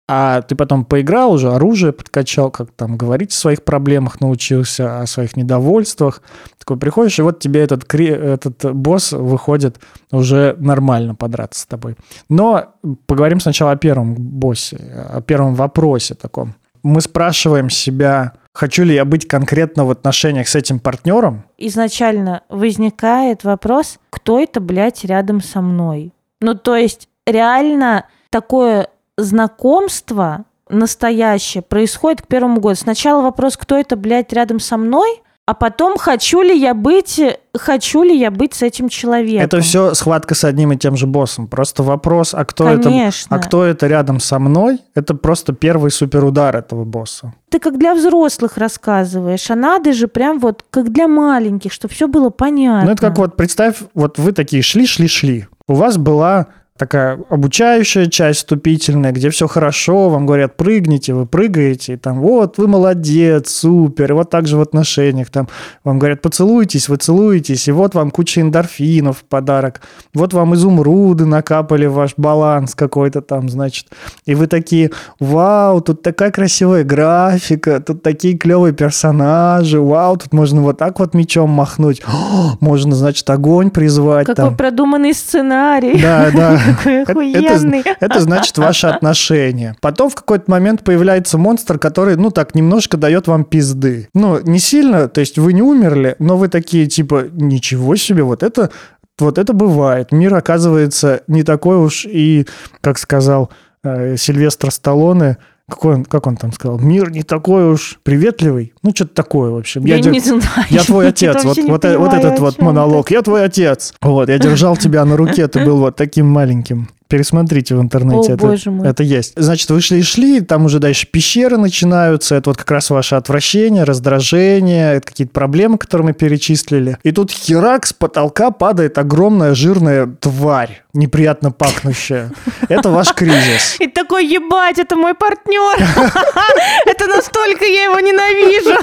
[0.07, 5.07] А ты потом поиграл уже, оружие подкачал, как там говорить о своих проблемах научился, о
[5.07, 6.21] своих недовольствах.
[6.59, 9.79] Такой приходишь, и вот тебе этот, этот босс выходит
[10.11, 11.95] уже нормально подраться с тобой.
[12.29, 12.75] Но
[13.07, 14.77] поговорим сначала о первом боссе,
[15.11, 16.53] о первом вопросе таком.
[16.83, 21.45] Мы спрашиваем себя, хочу ли я быть конкретно в отношениях с этим партнером?
[21.57, 26.13] Изначально возникает вопрос, кто это, блядь, рядом со мной?
[26.41, 32.75] Ну, то есть реально такое знакомство настоящее происходит к первому году.
[32.75, 37.21] Сначала вопрос, кто это, блядь, рядом со мной, а потом хочу ли я быть,
[37.55, 39.45] хочу ли я быть с этим человеком.
[39.45, 41.47] Это все схватка с одним и тем же боссом.
[41.47, 43.27] Просто вопрос, а кто Конечно.
[43.27, 47.33] это, а кто это рядом со мной, это просто первый суперудар этого босса.
[47.49, 52.07] Ты как для взрослых рассказываешь, а надо же прям вот как для маленьких, чтобы все
[52.07, 52.85] было понятно.
[52.85, 55.47] Ну это как вот представь, вот вы такие шли, шли, шли.
[55.67, 56.47] У вас была
[56.77, 62.57] такая обучающая часть вступительная, где все хорошо, вам говорят, прыгните, вы прыгаете, и там, вот,
[62.57, 65.47] вы молодец, супер, и вот так же в отношениях, там,
[65.85, 69.79] вам говорят, поцелуйтесь, вы целуетесь, и вот вам куча эндорфинов в подарок,
[70.13, 73.87] вот вам изумруды накапали ваш баланс какой-то там, значит,
[74.25, 80.61] и вы такие, вау, тут такая красивая графика, тут такие клевые персонажи, вау, тут можно
[80.61, 84.25] вот так вот мечом махнуть, О, можно, значит, огонь призвать.
[84.25, 84.57] Какой там.
[84.57, 86.01] продуманный сценарий.
[86.01, 87.79] Да, да, какой охуенный.
[87.81, 89.75] Это, это значит ваши отношения.
[89.81, 94.09] Потом в какой-то момент появляется монстр, который, ну так, немножко дает вам пизды.
[94.13, 98.43] Ну, не сильно, то есть вы не умерли, но вы такие, типа, ничего себе, вот
[98.43, 98.71] это
[99.17, 100.11] вот это бывает.
[100.11, 102.47] Мир оказывается не такой уж и,
[102.81, 103.49] как сказал
[103.83, 108.73] э, Сильвестр Сталлоне, какой он, как он там сказал, мир не такой уж приветливый.
[108.83, 109.83] Ну, что-то такое, в общем.
[109.85, 110.41] Я, я не знаю.
[110.69, 111.43] Я твой отец.
[111.43, 113.09] Вот, вот, понимаю, вот этот вот монолог.
[113.09, 113.93] Я твой отец.
[114.01, 116.89] Вот, я держал тебя на руке, ты был вот таким маленьким.
[117.07, 118.31] Пересмотрите в интернете.
[118.31, 118.87] О, это, боже мой.
[118.87, 119.33] это есть.
[119.35, 122.33] Значит, вы шли и шли, там уже дальше пещеры начинаются.
[122.33, 126.97] Это вот как раз ваше отвращение, раздражение, это какие-то проблемы, которые мы перечислили.
[127.03, 132.31] И тут херак с потолка падает огромная жирная тварь, неприятно пахнущая.
[132.69, 133.75] Это ваш кризис.
[133.79, 135.75] И такой, ебать, это мой партнер.
[136.85, 138.77] Это настолько я его ненавижу.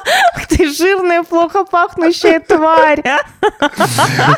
[0.48, 3.02] Ты жирная, плохо пахнущая тварь.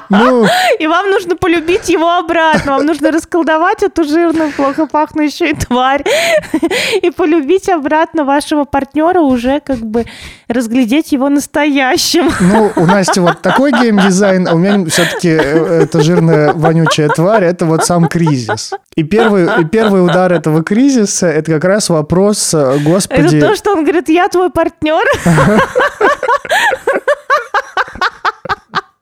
[0.08, 0.46] Ну.
[0.78, 2.72] И вам нужно полюбить его обратно.
[2.72, 6.04] Вам нужно расколдовать эту жирную, плохо пахнущую тварь
[7.02, 10.06] и полюбить обратно вашего партнера, уже как бы
[10.48, 12.30] разглядеть его настоящим.
[12.40, 17.44] Ну, у Насти вот такой геймдизайн, а у меня все-таки э, эта жирная, вонючая тварь,
[17.44, 18.72] это вот сам кризис.
[18.94, 23.38] И первый, и первый удар этого кризиса, это как раз вопрос, э, господи...
[23.38, 25.04] Это то, что он говорит, я твой партнер.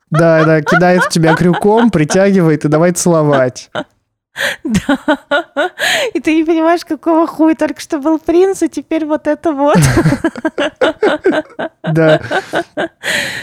[0.09, 3.71] Да, да, кидает в тебя крюком, притягивает и давай целовать.
[4.65, 4.99] Да.
[6.15, 9.79] И ты не понимаешь, какого хуя только что был принц, и теперь вот это вот.
[11.83, 12.21] Да.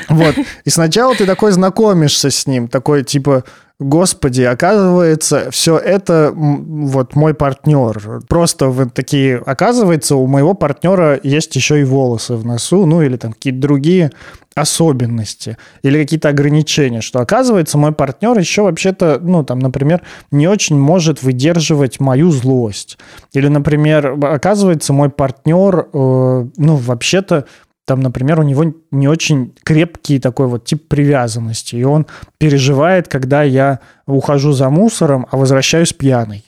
[0.09, 0.36] Вот.
[0.63, 3.43] И сначала ты такой знакомишься с ним, такой типа,
[3.83, 8.21] господи, оказывается, все это вот мой партнер.
[8.27, 13.17] Просто вы такие, оказывается, у моего партнера есть еще и волосы в носу, ну или
[13.17, 14.11] там какие-то другие
[14.55, 20.77] особенности или какие-то ограничения, что оказывается мой партнер еще вообще-то, ну там, например, не очень
[20.79, 22.97] может выдерживать мою злость.
[23.33, 27.45] Или, например, оказывается мой партнер, э, ну вообще-то
[27.85, 33.43] там, например, у него не очень крепкий такой вот тип привязанности, и он переживает, когда
[33.43, 36.45] я ухожу за мусором, а возвращаюсь пьяный.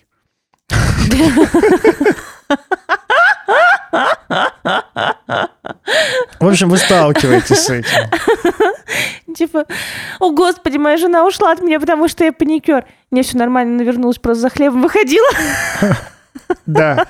[6.39, 8.09] В общем, вы сталкиваетесь с этим.
[9.35, 9.65] Типа,
[10.19, 12.85] о господи, моя жена ушла от меня, потому что я паникер.
[13.11, 15.27] Мне все нормально, навернулась, просто за хлебом выходила.
[16.65, 17.05] Да.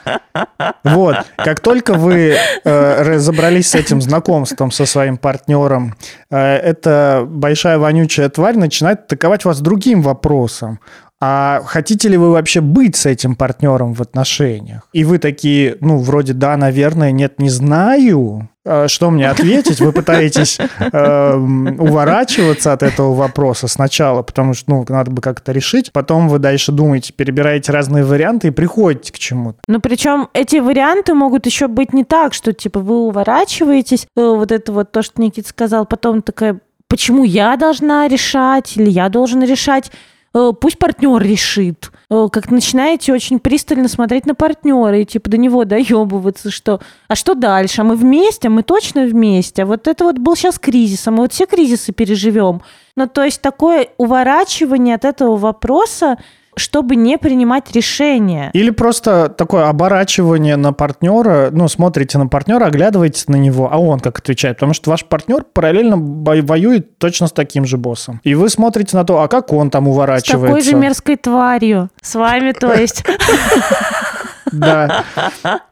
[0.84, 1.16] Вот.
[1.38, 5.96] Как только вы э, разобрались с этим знакомством со своим партнером,
[6.30, 10.80] э, эта большая вонючая тварь начинает атаковать вас другим вопросом.
[11.28, 14.88] А хотите ли вы вообще быть с этим партнером в отношениях?
[14.94, 18.48] И вы такие, ну, вроде да, наверное, нет, не знаю.
[18.64, 19.82] А что мне ответить?
[19.82, 25.92] Вы пытаетесь э, уворачиваться от этого вопроса сначала, потому что, ну, надо бы как-то решить.
[25.92, 29.58] Потом вы дальше думаете, перебираете разные варианты и приходите к чему-то.
[29.68, 34.52] Ну, причем эти варианты могут еще быть не так, что, типа, вы уворачиваетесь, э, вот
[34.52, 39.42] это вот то, что Никит сказал, потом такая, почему я должна решать или я должен
[39.42, 39.92] решать?
[40.36, 41.92] Э, пусть партнер решит.
[42.10, 47.16] Э, как начинаете очень пристально смотреть на партнера и типа до него доебываться, что а
[47.16, 47.82] что дальше?
[47.82, 48.50] А мы вместе?
[48.50, 49.64] А мы точно вместе?
[49.64, 52.62] А вот это вот был сейчас кризис, а мы вот все кризисы переживем.
[52.98, 56.18] Ну, то есть такое уворачивание от этого вопроса,
[56.58, 58.50] чтобы не принимать решения.
[58.54, 64.00] Или просто такое оборачивание на партнера, ну, смотрите на партнера, оглядываетесь на него, а он
[64.00, 68.22] как отвечает, потому что ваш партнер параллельно воюет точно с таким же боссом.
[68.24, 70.38] И вы смотрите на то, а как он там уворачивается.
[70.38, 71.90] С такой же мерзкой тварью.
[72.02, 73.04] С вами, то есть.
[74.52, 75.04] Да.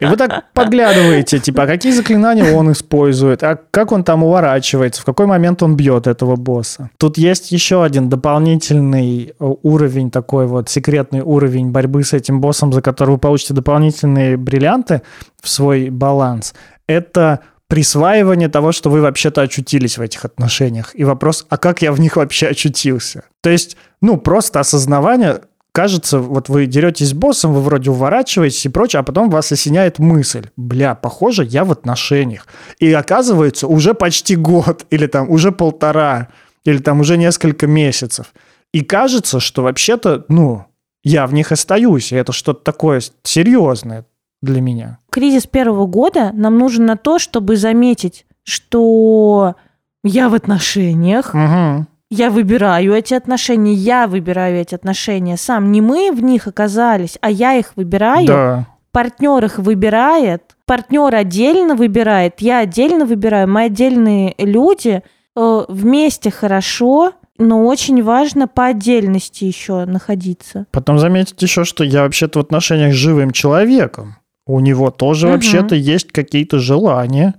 [0.00, 5.02] И вы так подглядываете, типа, а какие заклинания он использует, а как он там уворачивается,
[5.02, 6.90] в какой момент он бьет этого босса.
[6.98, 12.72] Тут есть еще один дополнительный э, уровень, такой вот секретный уровень борьбы с этим боссом,
[12.72, 15.02] за который вы получите дополнительные бриллианты
[15.42, 16.54] в свой баланс.
[16.86, 20.90] Это присваивание того, что вы вообще-то очутились в этих отношениях.
[20.94, 23.24] И вопрос, а как я в них вообще очутился?
[23.40, 25.40] То есть, ну, просто осознавание
[25.74, 29.98] кажется, вот вы деретесь с боссом, вы вроде уворачиваетесь и прочее, а потом вас осеняет
[29.98, 32.46] мысль, бля, похоже, я в отношениях.
[32.78, 36.28] И оказывается, уже почти год, или там уже полтора,
[36.64, 38.32] или там уже несколько месяцев.
[38.72, 40.64] И кажется, что вообще-то, ну,
[41.02, 44.06] я в них остаюсь, и это что-то такое серьезное
[44.42, 44.98] для меня.
[45.10, 49.56] Кризис первого года нам нужен на то, чтобы заметить, что
[50.04, 55.72] я в отношениях, угу я выбираю эти отношения, я выбираю эти отношения сам.
[55.72, 58.26] Не мы в них оказались, а я их выбираю.
[58.26, 58.66] Да.
[58.92, 65.02] Партнер их выбирает, партнер отдельно выбирает, я отдельно выбираю, мы отдельные люди.
[65.36, 70.66] Э, вместе хорошо, но очень важно по отдельности еще находиться.
[70.70, 74.16] Потом заметить еще, что я вообще-то в отношениях с живым человеком.
[74.46, 75.34] У него тоже угу.
[75.34, 77.34] вообще-то есть какие-то желания.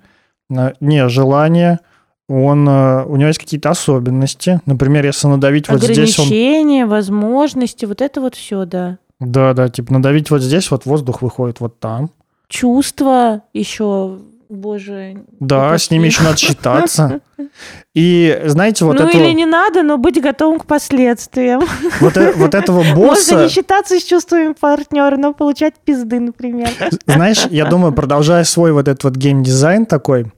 [0.50, 1.80] Не желания,
[2.28, 4.60] он, э, у него есть какие-то особенности.
[4.66, 6.18] Например, если надавить вот здесь...
[6.18, 8.98] Ограничения, возможности, вот это вот все, да.
[9.20, 12.10] Да, да, типа надавить вот здесь, вот воздух выходит вот там.
[12.48, 15.24] Чувства еще, боже.
[15.40, 17.22] Да, с ними еще надо считаться.
[17.94, 19.18] И знаете, вот ну, это...
[19.18, 21.62] или не надо, но быть готовым к последствиям.
[22.02, 23.34] Вот, э, вот этого босса...
[23.36, 26.70] Можно не считаться с чувствами партнера, но получать пизды, например.
[27.06, 30.32] Знаешь, я думаю, продолжая свой вот этот вот геймдизайн такой,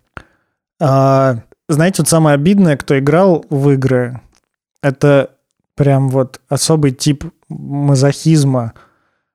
[0.80, 1.38] а,
[1.74, 4.22] знаете, вот самое обидное, кто играл в игры,
[4.82, 5.32] это
[5.76, 8.74] прям вот особый тип мазохизма,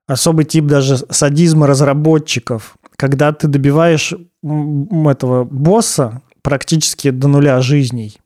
[0.06, 8.18] особый тип даже садизма разработчиков, когда ты добиваешь этого босса практически до нуля жизней,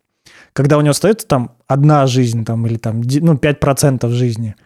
[0.53, 4.57] когда у него остается там одна жизнь там, или там ну, 5% жизни,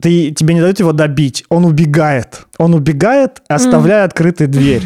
[0.00, 2.46] ты, тебе не дают его добить, он убегает.
[2.56, 4.06] Он убегает, оставляя mm.
[4.06, 4.82] открытой дверь.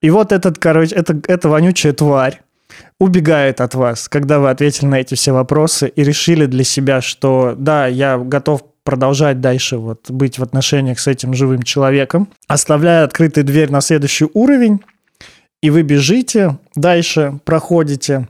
[0.00, 2.40] И вот этот, короче, это, это вонючая тварь,
[2.98, 7.54] убегает от вас, когда вы ответили на эти все вопросы и решили для себя, что
[7.56, 13.42] да, я готов продолжать дальше вот быть в отношениях с этим живым человеком, оставляя открытой
[13.42, 14.80] дверь на следующий уровень,
[15.62, 18.28] и вы бежите дальше, проходите,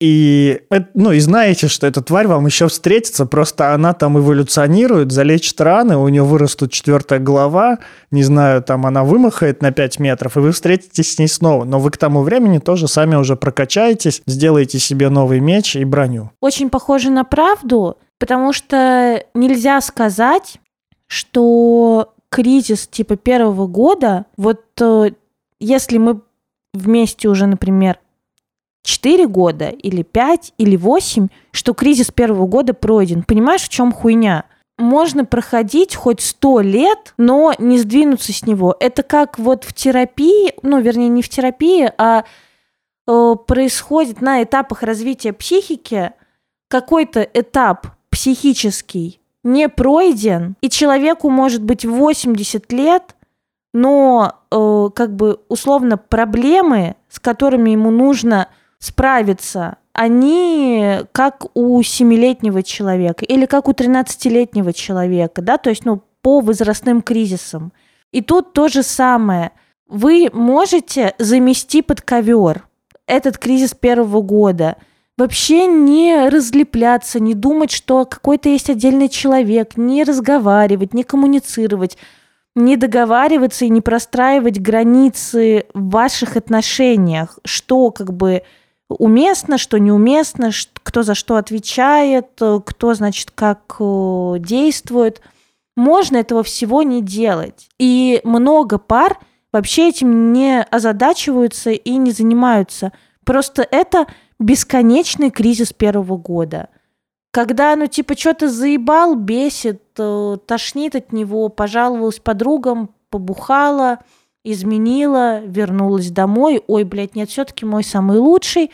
[0.00, 0.60] и,
[0.94, 5.96] ну, и знаете, что эта тварь вам еще встретится, просто она там эволюционирует, залечит раны,
[5.96, 7.78] у нее вырастут четвертая голова,
[8.12, 11.64] не знаю, там она вымахает на 5 метров, и вы встретитесь с ней снова.
[11.64, 16.30] Но вы к тому времени тоже сами уже прокачаетесь, сделаете себе новый меч и броню.
[16.40, 20.58] Очень похоже на правду, потому что нельзя сказать,
[21.08, 25.10] что кризис типа первого года, вот э,
[25.58, 26.20] если мы
[26.72, 27.98] вместе уже, например,
[28.82, 33.22] 4 года или 5 или 8, что кризис первого года пройден.
[33.22, 34.44] Понимаешь, в чем хуйня?
[34.78, 38.76] Можно проходить хоть 100 лет, но не сдвинуться с него.
[38.78, 42.24] Это как вот в терапии, ну, вернее, не в терапии, а
[43.06, 46.12] э, происходит на этапах развития психики
[46.68, 53.16] какой-то этап психический не пройден, и человеку может быть 80 лет,
[53.72, 58.48] но э, как бы условно проблемы, с которыми ему нужно
[58.78, 66.02] справиться, они как у семилетнего человека или как у 13-летнего человека, да, то есть, ну,
[66.22, 67.72] по возрастным кризисам.
[68.12, 69.52] И тут то же самое.
[69.88, 72.66] Вы можете замести под ковер
[73.06, 74.76] этот кризис первого года,
[75.16, 81.96] вообще не разлепляться, не думать, что какой-то есть отдельный человек, не разговаривать, не коммуницировать,
[82.54, 88.42] не договариваться и не простраивать границы в ваших отношениях, что как бы
[88.88, 90.50] уместно, что неуместно,
[90.82, 92.26] кто за что отвечает,
[92.64, 95.20] кто, значит, как э, действует.
[95.76, 97.68] Можно этого всего не делать.
[97.78, 99.18] И много пар
[99.52, 102.92] вообще этим не озадачиваются и не занимаются.
[103.24, 104.06] Просто это
[104.38, 106.68] бесконечный кризис первого года.
[107.30, 113.98] Когда, ну, типа, что-то заебал, бесит, э, тошнит от него, пожаловалась подругам, побухала,
[114.44, 116.62] изменила, вернулась домой.
[116.66, 118.70] Ой, блядь, нет, все-таки мой самый лучший.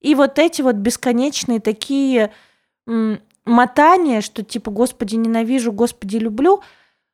[0.00, 2.30] И вот эти вот бесконечные такие
[2.86, 6.60] м, мотания, что типа, господи, ненавижу, господи, люблю,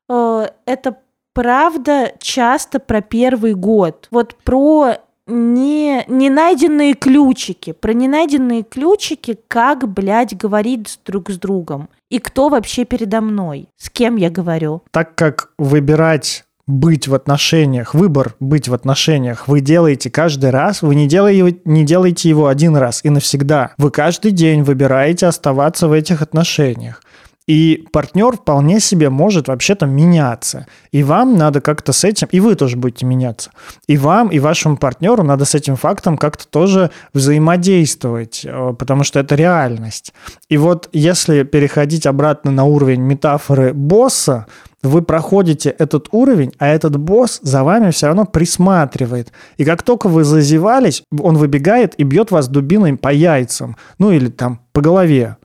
[0.08, 0.98] э, это
[1.32, 4.08] правда часто про первый год.
[4.10, 11.38] Вот про не, не найденные ключики, про не найденные ключики, как, блядь, говорить друг с
[11.38, 11.88] другом.
[12.08, 13.68] И кто вообще передо мной?
[13.76, 14.82] С кем я говорю?
[14.90, 20.94] Так как выбирать быть в отношениях, выбор быть в отношениях вы делаете каждый раз, вы
[20.94, 23.72] не делаете, не делаете его один раз и навсегда.
[23.76, 27.02] Вы каждый день выбираете оставаться в этих отношениях.
[27.50, 30.68] И партнер вполне себе может вообще-то меняться.
[30.92, 33.50] И вам надо как-то с этим, и вы тоже будете меняться.
[33.88, 39.18] И вам, и вашему партнеру надо с этим фактом как-то тоже взаимодействовать, э, потому что
[39.18, 40.14] это реальность.
[40.48, 44.46] И вот если переходить обратно на уровень метафоры босса,
[44.84, 49.32] вы проходите этот уровень, а этот босс за вами все равно присматривает.
[49.56, 54.28] И как только вы зазевались, он выбегает и бьет вас дубиной по яйцам, ну или
[54.28, 55.36] там по голове.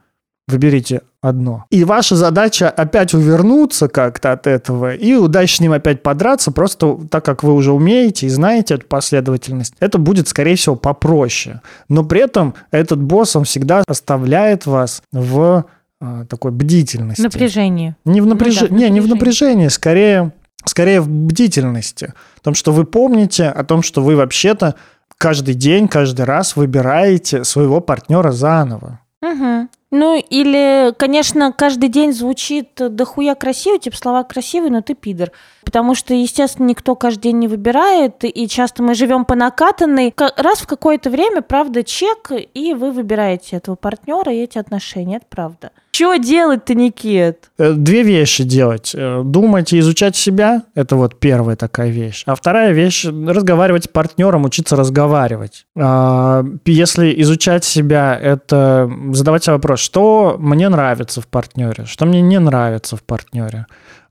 [0.48, 1.66] Выберите одно.
[1.72, 7.00] И ваша задача опять увернуться как-то от этого и удачно с ним опять подраться, просто
[7.10, 11.62] так как вы уже умеете и знаете эту последовательность, это будет, скорее всего, попроще.
[11.90, 15.66] Но при этом этот босс, он всегда оставляет вас в
[16.02, 17.22] а, такой бдительности.
[17.22, 17.96] Напряжение.
[18.06, 18.62] Не в, напряж...
[18.62, 20.32] ну, да, в не, не в напряжении, скорее,
[20.66, 22.14] скорее в бдительности.
[22.36, 24.76] В том, что вы помните о том, что вы вообще-то
[25.18, 29.00] каждый день, каждый раз выбираете своего партнера заново.
[29.22, 29.70] Угу.
[29.98, 35.32] Ну, или, конечно, каждый день звучит дохуя красиво, типа слова красивые, но ты пидор.
[35.64, 40.14] Потому что, естественно, никто каждый день не выбирает, и часто мы живем по накатанной.
[40.36, 45.28] Раз в какое-то время, правда, чек, и вы выбираете этого партнера и эти отношения, это
[45.30, 45.72] правда.
[45.96, 47.52] Что делать-то, Никит?
[47.58, 48.92] Э, две вещи делать.
[48.94, 52.24] Э, думать и изучать себя– это вот первая такая вещь.
[52.26, 55.66] А вторая вещь– разговаривать с партнером, учиться разговаривать.
[55.78, 62.20] А, если изучать себя– это задавать себе вопрос, что мне нравится в партнере, что мне
[62.20, 63.66] не нравится в партнере,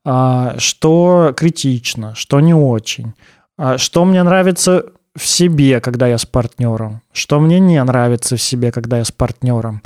[0.07, 3.13] а, что критично, что не очень,
[3.59, 8.43] а, что мне нравится в себе, когда я с партнером, что мне не нравится в
[8.43, 9.83] себе, когда я с партнером,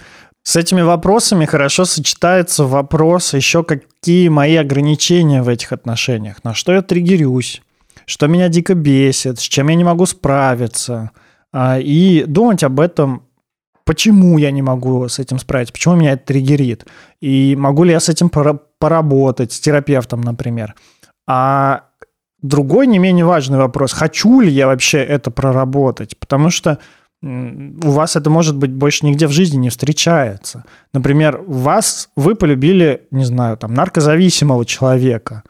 [0.49, 6.73] с этими вопросами хорошо сочетается вопрос еще, какие мои ограничения в этих отношениях, на что
[6.73, 7.61] я триггерюсь,
[8.07, 11.11] что меня дико бесит, с чем я не могу справиться.
[11.53, 13.25] А, и думать об этом,
[13.85, 16.87] почему я не могу с этим справиться, почему меня это триггерит,
[17.21, 20.77] и могу ли я с этим поработать, с терапевтом, например.
[21.27, 21.85] А
[22.41, 26.79] другой не менее важный вопрос, хочу ли я вообще это проработать, потому что
[27.21, 30.65] у вас это, может быть, больше нигде в жизни не встречается.
[30.93, 35.43] Например, вас, вы полюбили, не знаю, там, наркозависимого человека,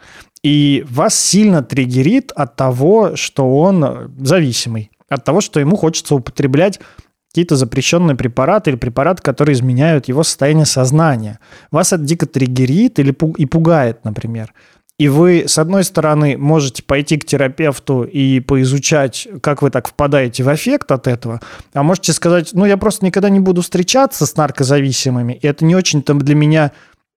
[0.42, 6.14] и вас сильно триггерит от того, что он э, зависимый, от того, что ему хочется
[6.14, 6.80] употреблять
[7.30, 11.40] какие-то запрещенные препараты или препараты, которые изменяют его состояние сознания.
[11.70, 14.54] Вас это дико триггерит или и пугает, например.
[14.98, 20.42] И вы, с одной стороны, можете пойти к терапевту и поизучать, как вы так впадаете
[20.42, 21.40] в эффект от этого,
[21.72, 25.76] а можете сказать, ну, я просто никогда не буду встречаться с наркозависимыми, и это не
[25.76, 26.72] очень-то для меня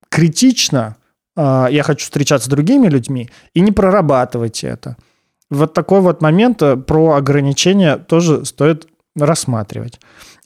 [0.10, 0.98] критично,
[1.36, 4.96] а, я хочу встречаться с другими людьми, и не прорабатывайте это.
[5.50, 10.00] Вот такой вот момент э, про ограничения тоже стоит рассматривать.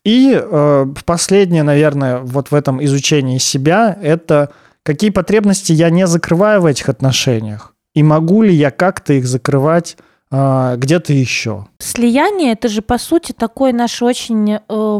[0.04, 4.52] И э, последнее, наверное, вот в этом изучении себя, это
[4.86, 9.98] какие потребности я не закрываю в этих отношениях, и могу ли я как-то их закрывать
[10.32, 11.68] э, где-то еще.
[11.80, 15.00] Слияние это же по сути такое наше очень э,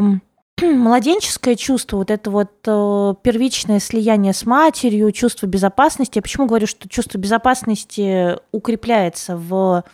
[0.62, 6.18] младенческое чувство, вот это вот э, первичное слияние с матерью, чувство безопасности.
[6.18, 9.84] Я почему говорю, что чувство безопасности укрепляется в,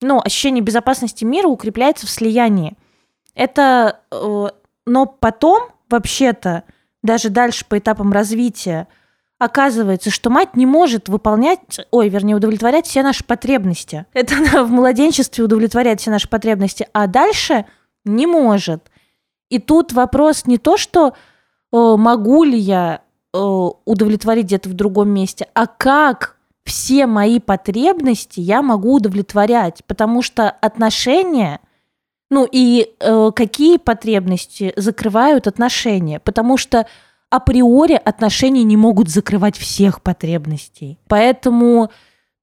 [0.00, 2.76] ну, ощущение безопасности мира укрепляется в слиянии.
[3.36, 4.46] Это, э,
[4.86, 6.64] но потом вообще-то
[7.02, 8.88] даже дальше по этапам развития
[9.44, 11.58] оказывается, что мать не может выполнять,
[11.90, 14.06] ой, вернее, удовлетворять все наши потребности.
[14.12, 17.66] Это она в младенчестве удовлетворяет все наши потребности, а дальше
[18.04, 18.90] не может.
[19.48, 21.12] И тут вопрос не то, что э,
[21.72, 23.02] могу ли я
[23.34, 23.38] э,
[23.84, 30.50] удовлетворить где-то в другом месте, а как все мои потребности я могу удовлетворять, потому что
[30.50, 31.58] отношения,
[32.30, 36.86] ну и э, какие потребности закрывают отношения, потому что
[37.32, 40.98] априори отношения не могут закрывать всех потребностей.
[41.08, 41.90] Поэтому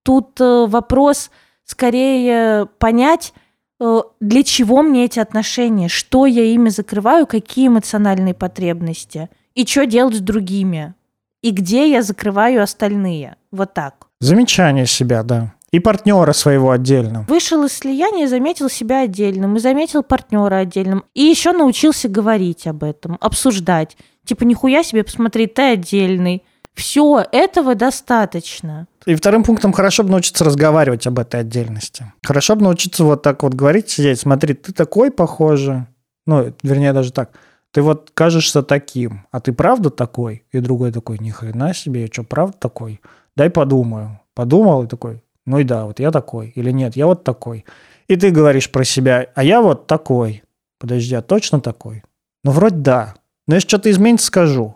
[0.02, 1.30] тут э, вопрос
[1.64, 3.34] скорее понять,
[3.80, 9.86] э, для чего мне эти отношения, что я ими закрываю, какие эмоциональные потребности, и что
[9.86, 10.96] делать с другими,
[11.44, 13.36] и где я закрываю остальные.
[13.52, 14.08] Вот так.
[14.20, 15.54] Замечание себя, да.
[15.70, 17.28] И партнера своего отдельно.
[17.30, 21.04] Вышел из слияния, заметил себя отдельным, и заметил партнера отдельным.
[21.14, 23.96] И еще научился говорить об этом, обсуждать.
[24.30, 26.44] Типа, нихуя себе, посмотри, ты отдельный.
[26.76, 28.88] Все, этого достаточно.
[29.08, 32.14] И вторым пунктом хорошо бы научиться разговаривать об этой отдельности.
[32.22, 35.88] Хорошо бы научиться вот так вот говорить, сидеть, смотри, ты такой похоже.
[36.28, 37.32] Ну, вернее, даже так.
[37.72, 40.44] Ты вот кажешься таким, а ты правда такой?
[40.52, 43.02] И другой такой, ни хрена себе, я что, правда такой?
[43.36, 44.20] дай подумаю.
[44.36, 46.50] Подумал и такой, ну и да, вот я такой.
[46.50, 47.66] Или нет, я вот такой.
[48.08, 50.44] И ты говоришь про себя, а я вот такой.
[50.78, 52.04] Подожди, а точно такой?
[52.44, 53.16] Ну, вроде да.
[53.50, 54.76] Но если что-то изменится, скажу.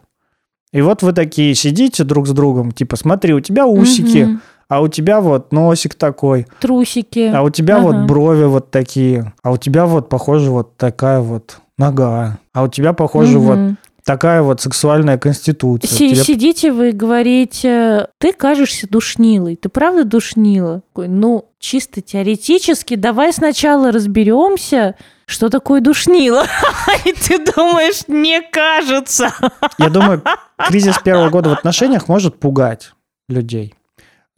[0.71, 4.39] И вот вы такие сидите друг с другом, типа, смотри, у тебя усики, угу.
[4.67, 6.47] а у тебя вот носик такой.
[6.59, 7.31] Трусики.
[7.31, 7.83] А у тебя ага.
[7.83, 9.31] вот брови вот такие.
[9.43, 12.39] А у тебя вот, похоже, вот такая вот нога.
[12.51, 13.45] А у тебя, похоже, угу.
[13.45, 13.59] вот
[14.03, 15.87] такая вот сексуальная конституция.
[15.87, 16.23] Си- Тебе...
[16.23, 20.81] Сидите вы и говорите, ты кажешься душнилой, ты правда душнила?
[20.95, 24.95] Ну, чисто теоретически, давай сначала разберемся,
[25.25, 26.45] что такое душнило.
[27.05, 29.33] И ты думаешь, не кажется.
[29.77, 30.23] Я думаю,
[30.67, 32.93] кризис первого года в отношениях может пугать
[33.29, 33.75] людей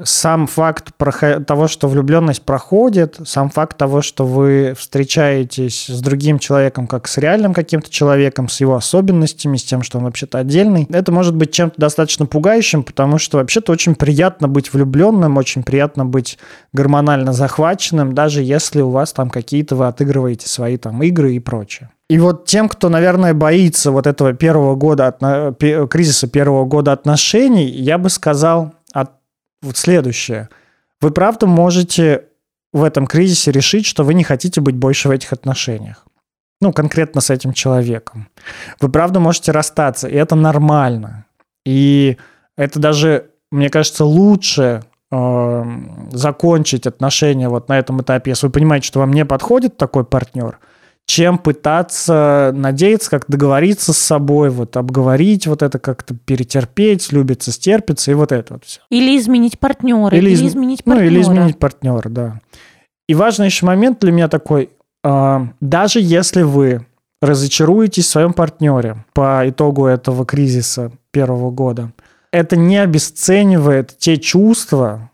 [0.04, 0.92] сам факт
[1.48, 7.18] того, что влюбленность проходит, сам факт того, что вы встречаетесь с другим человеком, как с
[7.18, 11.52] реальным каким-то человеком, с его особенностями, с тем, что он вообще-то отдельный, это может быть
[11.52, 16.38] чем-то достаточно пугающим, потому что вообще-то очень приятно быть влюбленным, очень приятно быть
[16.74, 21.90] гормонально захваченным, даже если у вас там какие-то вы отыгрываете свои там игры и прочее.
[22.08, 25.16] И вот тем, кто, наверное, боится вот этого первого года,
[25.90, 28.75] кризиса первого года отношений, я бы сказал,
[29.66, 30.50] вот следующее.
[31.02, 32.26] Вы правда можете
[32.74, 36.06] в этом кризисе решить, что вы не хотите быть больше в этих отношениях.
[36.62, 38.30] Ну, конкретно с этим человеком.
[38.80, 41.26] Вы правда можете расстаться, и это нормально.
[41.66, 42.18] И
[42.58, 45.64] это даже, мне кажется, лучше э,
[46.12, 50.60] закончить отношения вот на этом этапе, если вы понимаете, что вам не подходит такой партнер–
[51.06, 58.12] чем пытаться надеяться, как договориться с собой, вот обговорить вот это, как-то перетерпеть, любиться, стерпиться
[58.12, 58.82] и вот это вот все.
[58.90, 61.06] Или изменить партнера, или, или изменить партнера.
[61.06, 62.40] Ну, или изменить партнера, да.
[63.08, 64.72] И важный еще момент для меня такой,
[65.04, 66.86] э, даже если вы
[67.22, 71.92] разочаруетесь в своем партнере по итогу этого кризиса первого года,
[72.32, 75.12] это не обесценивает те чувства,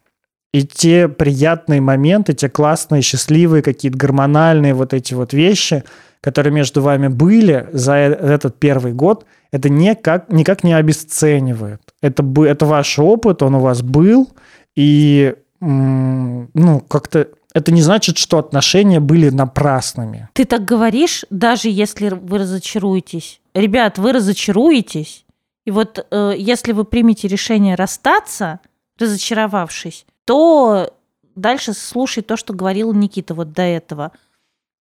[0.53, 5.83] и те приятные моменты, те классные, счастливые, какие-то гормональные вот эти вот вещи,
[6.19, 11.81] которые между вами были за э, этот первый год, это никак, никак не обесценивает.
[12.01, 14.29] Это, это ваш опыт, он у вас был,
[14.75, 20.29] и ну, как-то это не значит, что отношения были напрасными.
[20.33, 23.41] Ты так говоришь, даже если вы разочаруетесь.
[23.53, 25.25] Ребят, вы разочаруетесь,
[25.65, 28.61] и вот э, если вы примете решение расстаться,
[28.97, 30.93] разочаровавшись, то
[31.35, 34.13] дальше слушай то, что говорил Никита вот до этого.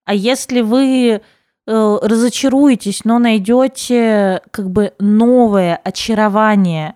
[0.05, 1.23] А если вы
[1.67, 6.95] э, разочаруетесь, но найдете как бы новое очарование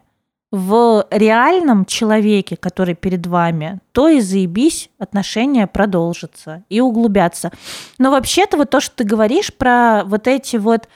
[0.53, 7.51] в реальном человеке, который перед вами, то и заебись, отношения продолжатся и углубятся.
[7.99, 10.89] Но вообще-то вот то, что ты говоришь про вот эти вот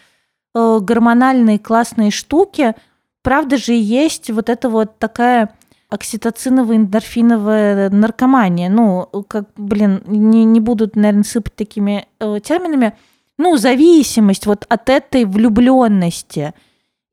[0.54, 2.76] э, гормональные классные штуки,
[3.22, 5.57] правда же есть вот эта вот такая
[5.88, 8.68] окситоциновая, эндорфиновая наркомания.
[8.68, 12.96] Ну, как, блин, не, не буду, наверное, сыпать такими э, терминами.
[13.38, 16.52] Ну, зависимость вот от этой влюбленности.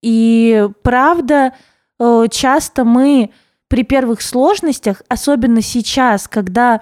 [0.02, 1.54] И правда,
[2.00, 3.32] э, часто мы
[3.68, 6.82] при первых сложностях, особенно сейчас, когда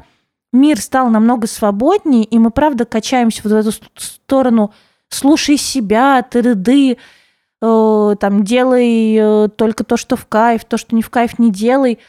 [0.52, 4.74] мир стал намного свободнее, и мы правда качаемся вот в эту сторону
[5.10, 6.98] «слушай себя, ты рыды»,
[8.20, 12.00] там делай э, только то, что в кайф, то, что не в кайф, не делай.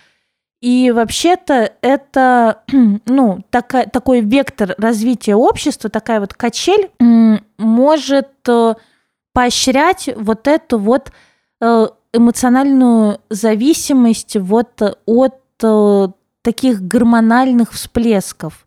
[0.60, 2.62] И вообще-то это,
[3.06, 6.90] ну, такая, такой вектор развития общества, такая вот качель
[7.58, 8.74] может э,
[9.32, 11.12] поощрять вот эту вот
[12.12, 15.40] эмоциональную зависимость вот от
[16.42, 18.66] таких гормональных всплесков.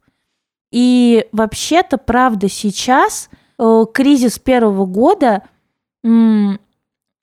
[0.72, 5.44] И вообще-то, правда, сейчас– э, кризис первого года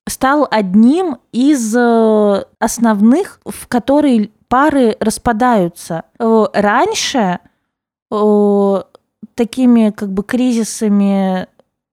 [0.07, 6.05] стал одним из э, основных, в которые пары распадаются.
[6.19, 7.41] Э, раньше
[9.35, 11.49] такими как бы кризисами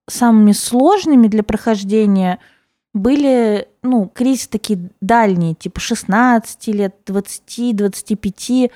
[0.07, 2.39] самыми сложными для прохождения
[2.93, 8.71] были, ну, кризисы такие дальние, типа 16 лет, 20, 25.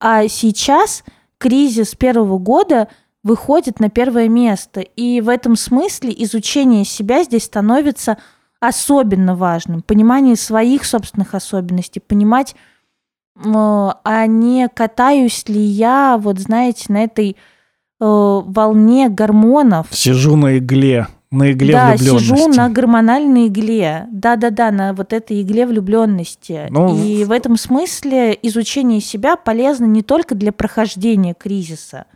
[0.00, 1.04] А сейчас
[1.38, 2.88] кризис первого года
[3.22, 4.80] выходит на первое место.
[4.80, 8.16] И в этом смысле изучение себя здесь становится
[8.60, 9.82] особенно важным.
[9.82, 12.54] Понимание своих собственных особенностей, понимать,
[13.34, 17.34] а не катаюсь ли я, вот знаете, на этой э,
[18.00, 19.86] волне гормонов.
[19.90, 22.24] Сижу на игле на игле да, влюбленности.
[22.24, 24.06] сижу на гормональной игле.
[24.10, 26.66] Да-да-да, на вот этой игле влюбленности.
[26.70, 32.06] Ну, и в этом смысле изучение себя полезно не только для прохождения кризиса,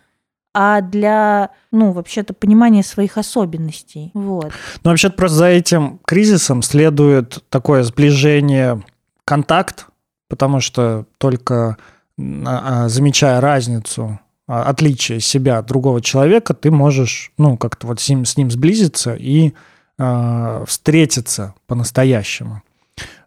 [0.54, 4.12] а для, ну, вообще-то понимания своих особенностей.
[4.14, 4.52] Вот.
[4.84, 8.82] Ну, вообще-то просто за этим кризисом следует такое сближение,
[9.24, 9.86] контакт,
[10.28, 11.76] потому что только
[12.18, 18.08] а, замечая разницу а, отличие себя от другого человека, ты можешь, ну, как-то вот с
[18.08, 19.54] ним, с ним сблизиться и
[19.98, 22.62] э, встретиться по-настоящему.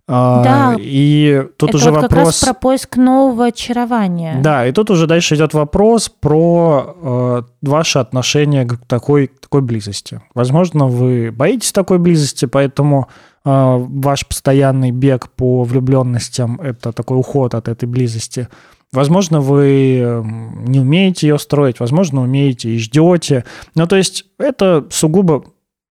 [0.10, 0.76] А, да.
[0.80, 2.12] И тут Это уже вот вопрос...
[2.12, 4.40] как раз про поиск нового очарования.
[4.42, 10.22] Да, и тут уже дальше идет вопрос про э, ваше отношение к такой, такой близости.
[10.34, 13.10] Возможно, вы боитесь такой близости, поэтому
[13.44, 18.48] э, ваш постоянный бег по влюбленностям– это такой уход от этой близости–
[18.94, 23.44] Возможно, вы эм, не умеете ее строить, возможно, умеете и ждете.
[23.76, 25.44] Ну, то есть это сугубо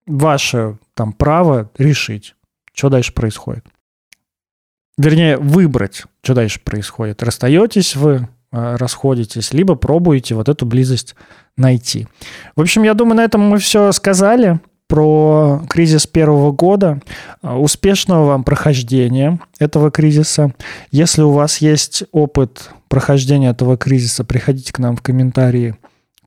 [0.07, 2.35] ваше там право решить,
[2.73, 3.65] что дальше происходит.
[4.97, 7.21] Вернее, выбрать, что дальше происходит.
[7.21, 11.15] Расстаетесь вы, э, расходитесь, либо пробуете вот эту близость
[11.55, 12.07] найти.
[12.55, 17.01] В общем, я думаю, на этом мы все сказали про кризис первого года.
[17.41, 20.53] Успешного вам прохождения этого кризиса.
[20.91, 25.75] Если у вас есть опыт прохождения этого кризиса, приходите к нам в комментарии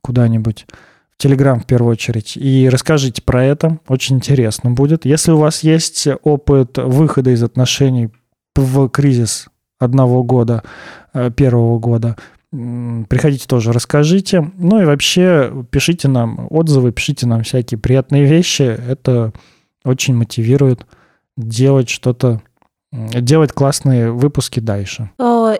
[0.01, 0.65] куда-нибудь
[1.11, 3.79] в Телеграм в первую очередь и расскажите про это.
[3.87, 5.05] Очень интересно будет.
[5.05, 8.09] Если у вас есть опыт выхода из отношений
[8.55, 9.47] в кризис
[9.79, 10.63] одного года,
[11.13, 12.15] э, первого года,
[12.51, 14.51] приходите тоже, расскажите.
[14.57, 18.63] Ну и вообще пишите нам отзывы, пишите нам всякие приятные вещи.
[18.63, 19.31] Это
[19.85, 20.85] очень мотивирует
[21.37, 22.41] делать что-то
[22.91, 25.09] делать классные выпуски дальше.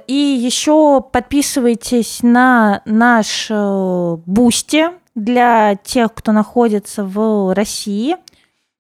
[0.08, 8.18] И еще подписывайтесь на наш э, Boosty для тех, кто находится в России,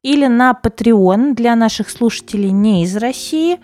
[0.03, 3.59] или на Patreon для наших слушателей не из России.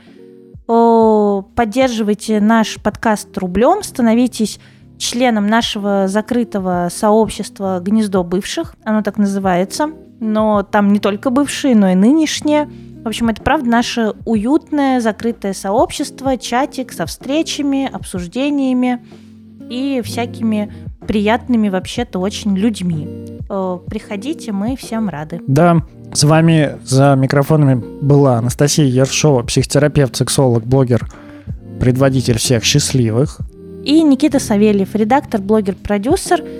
[0.68, 4.59] Поддерживайте наш подкаст рублем, становитесь
[4.97, 8.76] членом нашего закрытого сообщества «Гнездо бывших».
[8.84, 9.91] Оно так называется.
[10.20, 12.70] Но там не только бывшие, но и нынешние–
[13.07, 19.01] в общем, это правда наше уютное закрытое сообщество, чатик со встречами, обсуждениями
[19.70, 20.74] и всякими
[21.08, 23.08] приятными вообще-то очень людьми.
[23.49, 25.41] Э, приходите, мы всем рады.
[25.47, 25.84] Да,
[26.14, 31.10] с вами за микрофонами была Анастасия Ершова, психотерапевт, сексолог, блогер,
[31.80, 33.39] предводитель всех счастливых.
[33.84, 36.43] И Никита Савельев, редактор, блогер, продюсер–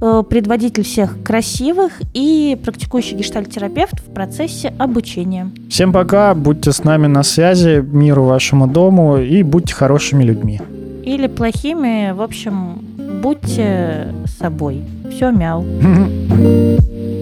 [0.00, 5.50] Э, предводитель всех красивых и практикующий гештальтерапевт в процессе обучения.
[5.68, 10.60] Всем пока, будьте с нами на связи, миру вашему дому и будьте хорошими людьми.
[11.04, 14.82] Или плохими, в общем, будьте собой.
[15.10, 15.64] Все, мяу.